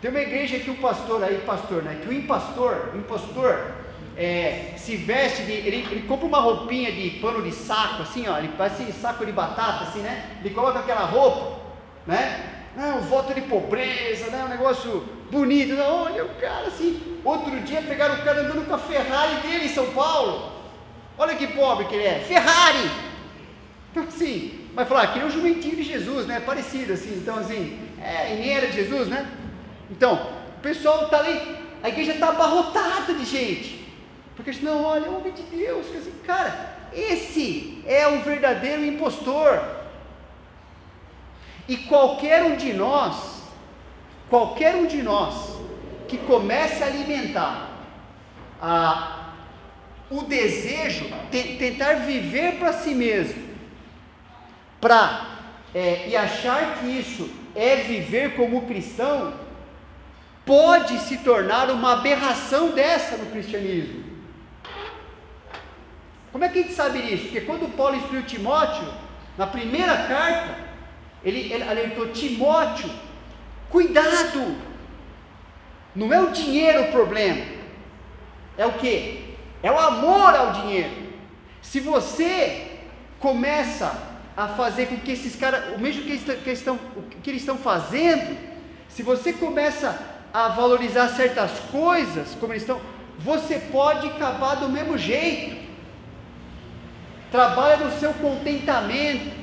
[0.00, 1.98] Tem uma igreja que o pastor aí, pastor, né?
[2.02, 3.72] Que o impastor, o impostor,
[4.16, 5.52] é, se veste de.
[5.52, 9.32] Ele, ele compra uma roupinha de pano de saco, assim, ó, ele parece saco de
[9.32, 10.36] batata, assim, né?
[10.40, 11.58] Ele coloca aquela roupa,
[12.06, 12.50] né?
[12.76, 14.44] Não, voto de pobreza, né?
[14.44, 15.74] Um negócio bonito.
[15.74, 17.20] Não, olha o cara assim.
[17.24, 20.52] Outro dia pegaram o cara andando com a Ferrari dele em São Paulo.
[21.16, 22.20] Olha que pobre que ele é.
[22.20, 22.90] Ferrari!
[23.90, 26.40] Então assim, vai falar, aquele é o jumentinho de Jesus, né?
[26.40, 27.14] Parecido assim.
[27.14, 29.26] Então assim, é, nem era de Jesus, né?
[29.90, 30.14] Então,
[30.58, 31.40] o pessoal está ali,
[31.82, 33.84] a igreja está abarrotada de gente.
[34.34, 39.62] Porque eles não, olha, homem de Deus, dizer, cara, esse é o verdadeiro impostor.
[41.68, 43.42] E qualquer um de nós,
[44.28, 45.56] qualquer um de nós
[46.08, 47.70] que comece a alimentar
[48.60, 49.13] a,
[50.10, 53.42] o desejo, te, tentar viver para si mesmo,
[54.80, 55.34] para
[55.74, 59.34] é, e achar que isso é viver como cristão,
[60.44, 64.04] pode se tornar uma aberração dessa no cristianismo.
[66.30, 67.24] Como é que a gente sabe isso?
[67.24, 68.86] Porque quando Paulo instruiu Timóteo,
[69.38, 70.56] na primeira carta,
[71.24, 72.90] ele, ele alertou Timóteo,
[73.70, 74.56] cuidado,
[75.94, 77.44] não é o dinheiro o problema,
[78.58, 79.23] é o que?
[79.64, 80.94] É o amor ao dinheiro.
[81.60, 82.68] Se você
[83.18, 83.92] começa
[84.36, 86.78] a fazer com que esses caras, o mesmo que eles, que, estão,
[87.22, 88.36] que eles estão fazendo,
[88.88, 89.98] se você começa
[90.32, 92.80] a valorizar certas coisas, como eles estão,
[93.18, 95.64] você pode acabar do mesmo jeito
[97.34, 99.36] trabalha no seu contentamento,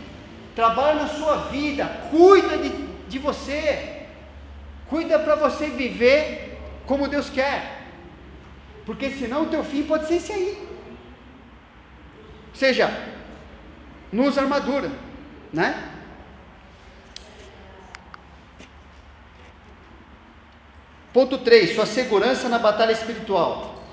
[0.55, 2.69] trabalha na sua vida, cuida de,
[3.09, 4.05] de você,
[4.89, 7.80] cuida para você viver como Deus quer,
[8.85, 10.67] porque senão o teu fim pode ser esse aí.
[12.49, 12.89] Ou seja,
[14.11, 14.91] não usa armadura,
[15.53, 15.89] né?
[21.13, 23.83] Ponto 3, sua segurança na batalha espiritual.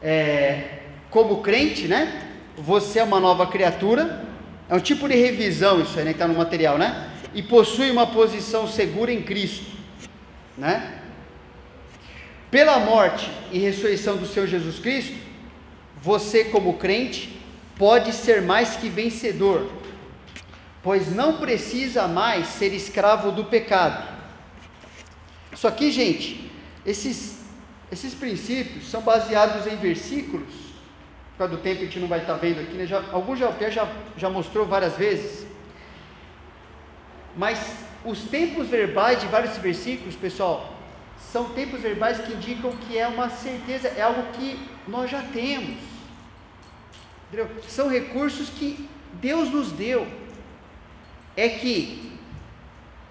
[0.00, 0.80] É,
[1.10, 2.30] como crente, né?
[2.56, 4.24] você é uma nova criatura,
[4.68, 7.10] é um tipo de revisão isso aí, né, que está no material, né?
[7.34, 9.64] E possui uma posição segura em Cristo,
[10.56, 11.00] né?
[12.52, 15.16] Pela morte e ressurreição do Seu Jesus Cristo,
[16.00, 17.40] você como crente
[17.76, 19.68] pode ser mais que vencedor,
[20.82, 24.06] pois não precisa mais ser escravo do pecado.
[25.50, 26.50] Isso aqui, gente,
[26.86, 27.38] esses,
[27.90, 30.72] esses princípios são baseados em versículos
[31.32, 32.86] por causa do tempo a gente não vai estar vendo aqui, né?
[32.86, 35.46] já, alguns já já, já mostrou várias vezes.
[37.34, 37.74] Mas
[38.04, 40.71] os tempos verbais de vários versículos, pessoal,
[41.18, 45.78] são tempos verbais que indicam que é uma certeza, é algo que nós já temos.
[47.28, 47.50] Entendeu?
[47.68, 50.06] São recursos que Deus nos deu.
[51.36, 52.12] É que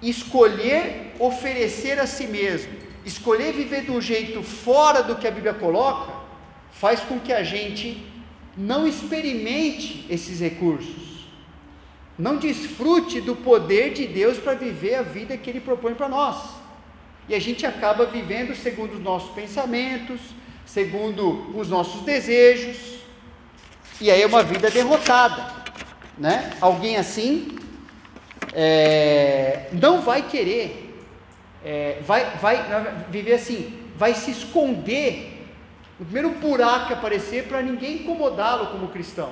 [0.02, 2.72] escolher oferecer a si mesmo,
[3.06, 6.14] escolher viver de um jeito fora do que a Bíblia coloca,
[6.72, 8.06] faz com que a gente
[8.56, 11.12] não experimente esses recursos.
[12.18, 16.61] não desfrute do poder de Deus para viver a vida que Ele propõe para nós.
[17.32, 20.19] E a gente acaba vivendo segundo os nossos pensamentos,
[20.65, 22.99] segundo os nossos desejos,
[24.01, 25.49] e aí é uma vida derrotada,
[26.17, 26.57] né?
[26.59, 27.57] Alguém assim
[28.51, 30.93] é, não vai querer,
[31.63, 32.57] é, vai, vai
[33.09, 35.47] viver assim, vai se esconder
[36.01, 39.32] o primeiro buraco que aparecer para ninguém incomodá-lo como cristão.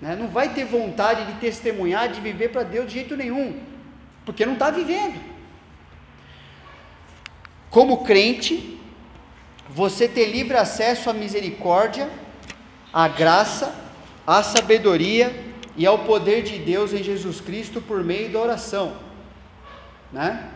[0.00, 0.16] Né?
[0.16, 3.60] Não vai ter vontade de testemunhar, de viver para Deus de jeito nenhum,
[4.24, 5.36] porque não está vivendo.
[7.70, 8.78] Como crente,
[9.68, 12.08] você tem livre acesso à misericórdia,
[12.92, 13.74] à graça,
[14.26, 15.34] à sabedoria
[15.76, 18.96] e ao poder de Deus em Jesus Cristo por meio da oração,
[20.12, 20.50] né?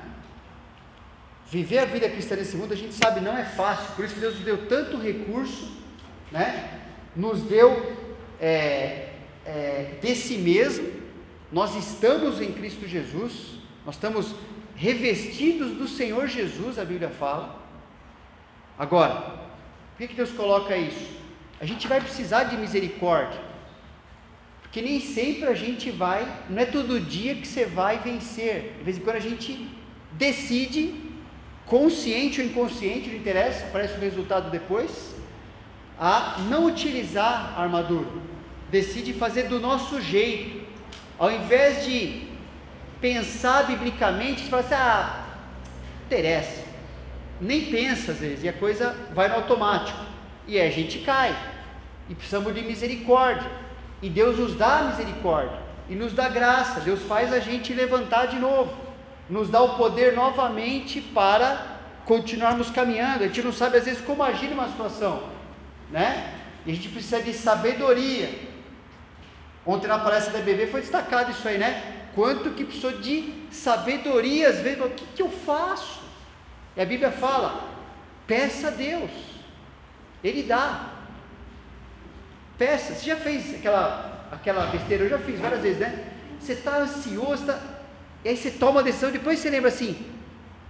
[1.51, 4.21] Viver a vida cristã nesse mundo, a gente sabe, não é fácil, por isso que
[4.21, 5.71] Deus nos deu tanto recurso,
[6.31, 6.81] né?
[7.15, 7.95] Nos deu
[8.41, 9.11] é,
[9.45, 10.91] é, de si mesmo,
[11.53, 14.35] nós estamos em Cristo Jesus, nós estamos
[14.77, 17.61] revestidos do Senhor Jesus, a Bíblia fala.
[18.79, 19.41] Agora,
[19.97, 21.11] por que, Deus coloca isso?
[21.61, 23.41] A gente vai precisar de misericórdia,
[24.63, 28.85] porque nem sempre a gente vai, não é todo dia que você vai vencer, de
[28.85, 29.69] vez em quando a gente
[30.13, 30.95] decide,
[31.67, 35.15] consciente ou inconsciente, não interessa, aparece o resultado depois,
[35.99, 38.09] a não utilizar a armadura,
[38.71, 40.67] decide fazer do nosso jeito,
[41.19, 42.32] ao invés de
[43.03, 45.25] pensar biblicamente, você fala assim: ah,
[46.07, 46.63] interessa.
[47.41, 49.99] Nem pensa às vezes, e a coisa vai no automático.
[50.47, 51.37] E a gente cai.
[52.09, 53.51] E precisamos de misericórdia.
[54.01, 55.59] E Deus nos dá misericórdia.
[55.89, 56.81] E nos dá graça.
[56.81, 58.73] Deus faz a gente levantar de novo.
[59.29, 63.25] Nos dá o poder novamente para continuarmos caminhando.
[63.25, 65.25] A gente não sabe às vezes como agir numa situação.
[65.91, 66.35] Né?
[66.65, 68.31] E a gente precisa de sabedoria.
[69.65, 72.02] Ontem na palestra da BB foi destacado isso aí, né?
[72.15, 76.01] Quanto que precisou de sabedoria, às vezes, o que, que eu faço?
[76.77, 77.69] E a Bíblia fala:
[78.27, 79.11] peça a Deus,
[80.23, 80.91] Ele dá.
[82.59, 85.05] Peça, você já fez aquela, aquela besteira?
[85.05, 86.13] Eu já fiz várias vezes, né?
[86.39, 87.61] Você está ansioso, tá,
[88.25, 89.97] e aí você toma a decisão, depois você lembra assim: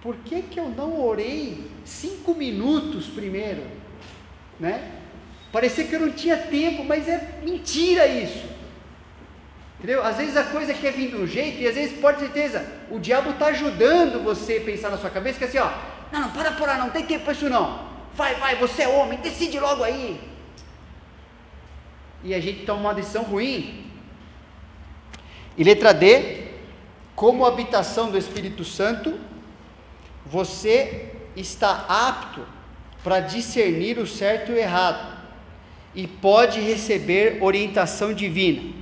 [0.01, 3.63] por que, que eu não orei cinco minutos primeiro?
[4.59, 4.91] Né?
[5.51, 8.47] Parecia que eu não tinha tempo, mas é mentira isso.
[9.83, 10.05] Entendeu?
[10.05, 12.65] Às vezes a coisa quer vir de um jeito, e às vezes, pode ter certeza,
[12.89, 15.73] o diabo está ajudando você a pensar na sua cabeça que é assim, ó,
[16.13, 17.91] não, não, para por lá, não tem tempo para isso não.
[18.15, 20.21] Vai, vai, você é homem, decide logo aí.
[22.23, 23.91] E a gente toma uma decisão ruim.
[25.59, 26.45] E letra D,
[27.17, 29.19] como habitação do Espírito Santo,
[30.25, 32.47] você está apto
[33.03, 35.19] para discernir o certo e o errado
[35.93, 38.82] e pode receber orientação divina.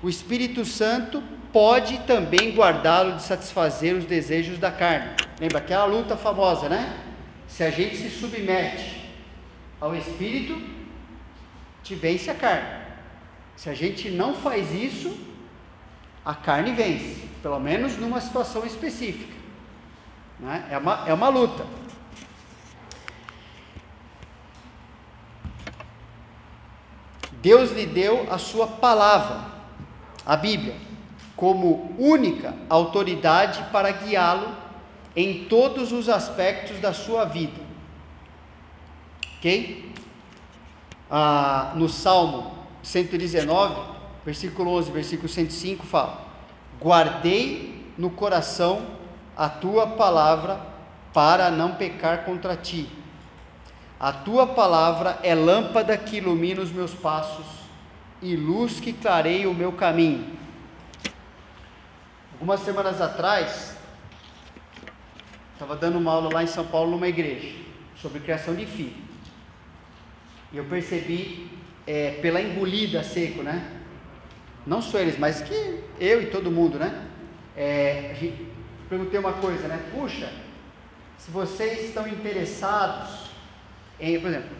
[0.00, 1.22] O Espírito Santo
[1.52, 5.10] pode também guardá-lo de satisfazer os desejos da carne.
[5.40, 6.96] Lembra aquela luta famosa, né?
[7.48, 9.10] Se a gente se submete
[9.80, 10.60] ao Espírito,
[11.82, 12.86] te vence a carne.
[13.56, 15.18] Se a gente não faz isso,
[16.24, 19.34] a carne vence, pelo menos numa situação específica.
[20.38, 20.68] Né?
[20.70, 21.66] É, uma, é uma luta.
[27.32, 29.57] Deus lhe deu a sua palavra
[30.28, 30.76] a Bíblia
[31.34, 34.54] como única autoridade para guiá-lo
[35.16, 37.58] em todos os aspectos da sua vida.
[39.38, 39.90] Ok?
[41.10, 42.52] Ah, no Salmo
[42.82, 43.80] 119,
[44.22, 46.26] versículo 11, versículo 105 fala:
[46.78, 48.82] Guardei no coração
[49.34, 50.60] a tua palavra
[51.14, 52.86] para não pecar contra ti.
[53.98, 57.57] A tua palavra é lâmpada que ilumina os meus passos
[58.20, 60.38] e luz que clareia o meu caminho.
[62.32, 63.76] Algumas semanas atrás,
[65.52, 67.54] estava dando uma aula lá em São Paulo numa igreja
[67.96, 68.96] sobre criação de filho.
[70.52, 71.50] E eu percebi
[71.86, 73.80] é, pela engolida seco, né?
[74.66, 77.06] Não só eles, mas que eu e todo mundo, né?
[77.56, 78.14] É,
[78.88, 79.82] perguntei uma coisa, né?
[79.92, 80.32] Puxa,
[81.18, 83.30] se vocês estão interessados
[83.98, 84.56] em, por exemplo,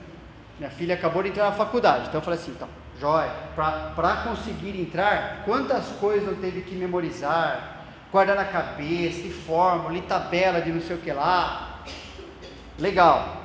[0.59, 2.69] minha filha acabou de entrar na faculdade, então eu falei assim, então,
[3.01, 9.95] Jóia, para conseguir entrar, quantas coisas eu teve que memorizar, guardar na cabeça, de fórmula,
[9.95, 11.81] de tabela, de não sei o que lá.
[12.77, 13.37] Legal.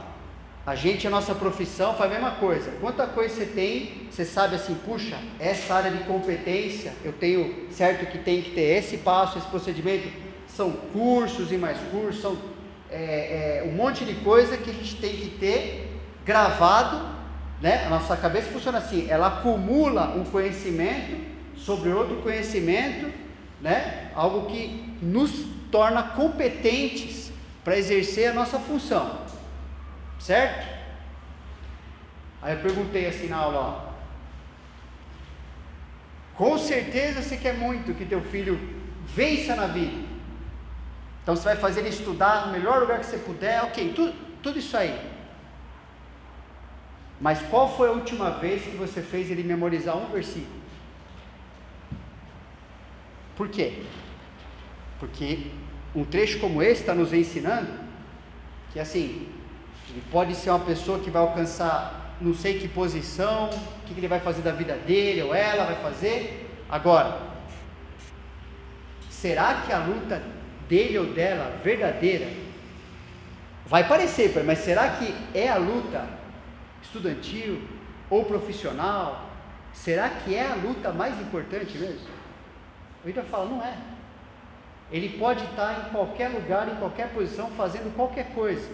[0.66, 2.72] A gente, a nossa profissão, faz a mesma coisa.
[2.80, 8.10] Quanta coisa você tem, você sabe assim, puxa, essa área de competência, eu tenho certo
[8.10, 10.10] que tem que ter esse passo, esse procedimento.
[10.48, 12.38] São cursos e mais cursos, são
[12.90, 17.14] é, é, um monte de coisa que a gente tem que ter gravado
[17.64, 17.86] né?
[17.86, 21.16] A nossa cabeça funciona assim, ela acumula um conhecimento
[21.56, 23.10] sobre outro conhecimento,
[23.62, 24.12] né?
[24.14, 25.32] Algo que nos
[25.72, 27.32] torna competentes
[27.64, 29.22] para exercer a nossa função.
[30.20, 30.68] Certo?
[32.42, 33.94] Aí eu perguntei assim na aula, ó,
[36.36, 38.60] com certeza você quer muito que teu filho
[39.16, 40.06] vença na vida.
[41.22, 44.60] Então você vai fazer ele estudar no melhor lugar que você puder, ok, tudo, tudo
[44.60, 45.13] isso aí.
[47.22, 50.62] Mas qual foi a última vez que você fez ele memorizar um versículo?
[53.36, 53.84] Por quê?
[55.00, 55.48] Porque
[55.96, 57.84] um trecho como esse está nos ensinando
[58.72, 59.28] que assim,
[59.90, 64.08] ele pode ser uma pessoa que vai alcançar não sei que posição, o que ele
[64.08, 66.50] vai fazer da vida dele ou ela vai fazer.
[66.70, 67.20] Agora,
[69.10, 70.24] será que a luta
[70.68, 72.28] dele ou dela verdadeira
[73.66, 76.08] vai parecer, mas será que é a luta
[76.84, 77.62] estudantil
[78.10, 79.30] ou profissional?
[79.74, 82.08] Será que é a luta mais importante mesmo?
[83.04, 83.76] O Ida fala, não é.
[84.92, 88.70] Ele pode estar em qualquer lugar, em qualquer posição, fazendo qualquer coisa.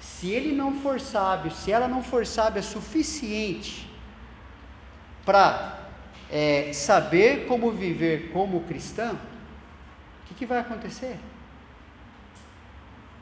[0.00, 3.88] Se ele não for sábio, se ela não for sábia suficiente
[5.24, 5.78] para
[6.30, 11.16] é, saber como viver como cristão, o que, que vai acontecer?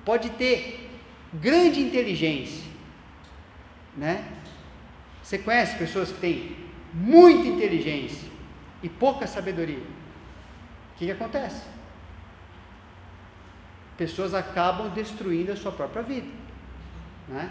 [0.05, 0.89] Pode ter
[1.33, 2.65] grande inteligência,
[3.97, 4.25] né?
[5.23, 6.57] Você conhece pessoas que têm
[6.93, 8.29] muita inteligência
[8.83, 9.79] e pouca sabedoria?
[9.79, 11.63] O que, que acontece?
[13.97, 16.29] Pessoas acabam destruindo a sua própria vida,
[17.29, 17.51] né?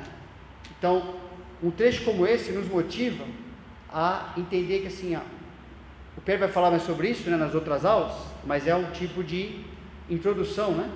[0.78, 1.16] Então,
[1.62, 3.26] um trecho como esse nos motiva
[3.90, 5.22] a entender que assim, ó,
[6.18, 8.16] o Pedro vai falar mais sobre isso né, nas outras aulas,
[8.46, 9.66] mas é um tipo de
[10.10, 10.90] introdução, né?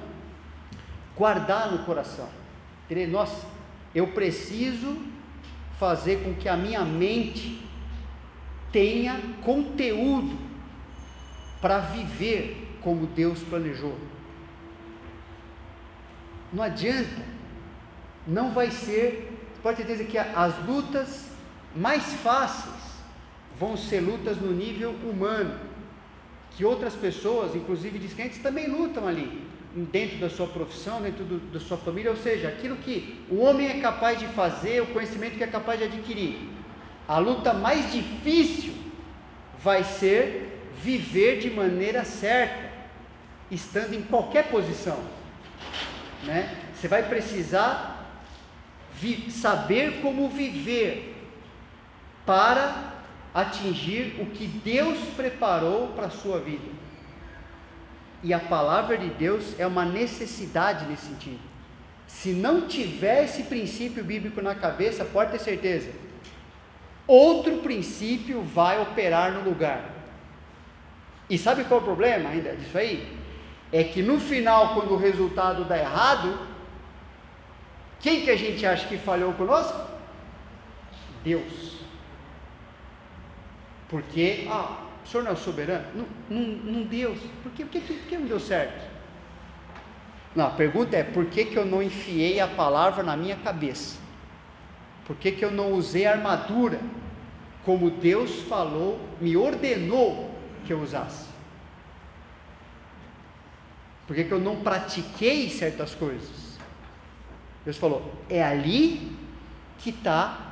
[1.15, 2.29] Guardar no coração.
[3.09, 3.45] Nossa,
[3.93, 4.97] eu preciso
[5.79, 7.59] fazer com que a minha mente
[8.71, 10.37] tenha conteúdo
[11.61, 13.97] para viver como Deus planejou.
[16.51, 17.23] Não adianta,
[18.27, 19.31] não vai ser,
[19.63, 21.31] pode ter certeza que as lutas
[21.75, 22.99] mais fáceis
[23.57, 25.57] vão ser lutas no nível humano,
[26.51, 31.59] que outras pessoas, inclusive descrentes, também lutam ali dentro da sua profissão, dentro do, da
[31.59, 35.43] sua família, ou seja, aquilo que o homem é capaz de fazer, o conhecimento que
[35.43, 36.39] é capaz de adquirir.
[37.07, 38.73] A luta mais difícil
[39.63, 42.69] vai ser viver de maneira certa,
[43.51, 44.99] estando em qualquer posição.
[46.23, 46.55] Né?
[46.73, 47.97] Você vai precisar
[49.29, 51.15] saber como viver
[52.25, 52.93] para
[53.33, 56.67] atingir o que Deus preparou para a sua vida.
[58.21, 61.39] E a palavra de Deus é uma necessidade nesse sentido.
[62.07, 65.91] Se não tiver esse princípio bíblico na cabeça, pode ter certeza,
[67.07, 69.89] outro princípio vai operar no lugar.
[71.29, 73.17] E sabe qual é o problema ainda disso aí?
[73.71, 76.39] É que no final, quando o resultado dá errado,
[77.99, 79.79] quem que a gente acha que falhou conosco?
[81.23, 81.77] Deus.
[83.87, 85.85] Porque, ah, o senhor não é soberano?
[85.95, 87.15] Não, não, não deu.
[87.41, 87.65] Por, quê?
[87.65, 88.87] Por, que, por que não deu certo?
[90.35, 93.97] Não, a pergunta é: por que, que eu não enfiei a palavra na minha cabeça?
[95.05, 96.79] Por que, que eu não usei a armadura
[97.65, 100.29] como Deus falou, me ordenou
[100.67, 101.27] que eu usasse?
[104.05, 106.59] Por que, que eu não pratiquei certas coisas?
[107.65, 109.17] Deus falou: é ali
[109.79, 110.48] que está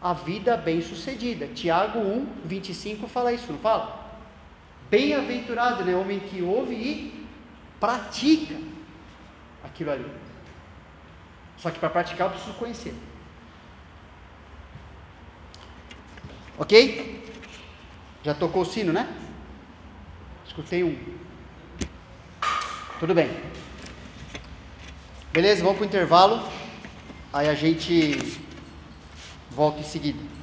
[0.00, 1.48] a vida bem-sucedida.
[1.48, 4.06] Tiago 1, 25 fala isso, não fala?
[4.90, 5.94] Bem-aventurado, né?
[5.94, 7.26] Homem que ouve e
[7.80, 8.56] pratica
[9.64, 10.10] aquilo ali.
[11.56, 12.94] Só que para praticar eu preciso conhecer.
[16.56, 17.24] Ok?
[18.22, 19.08] Já tocou o sino, né?
[20.46, 20.96] Escutei um.
[22.98, 23.30] Tudo bem.
[25.32, 26.42] Beleza, vamos para o intervalo.
[27.32, 28.47] Aí a gente
[29.58, 30.37] Volto em seguida.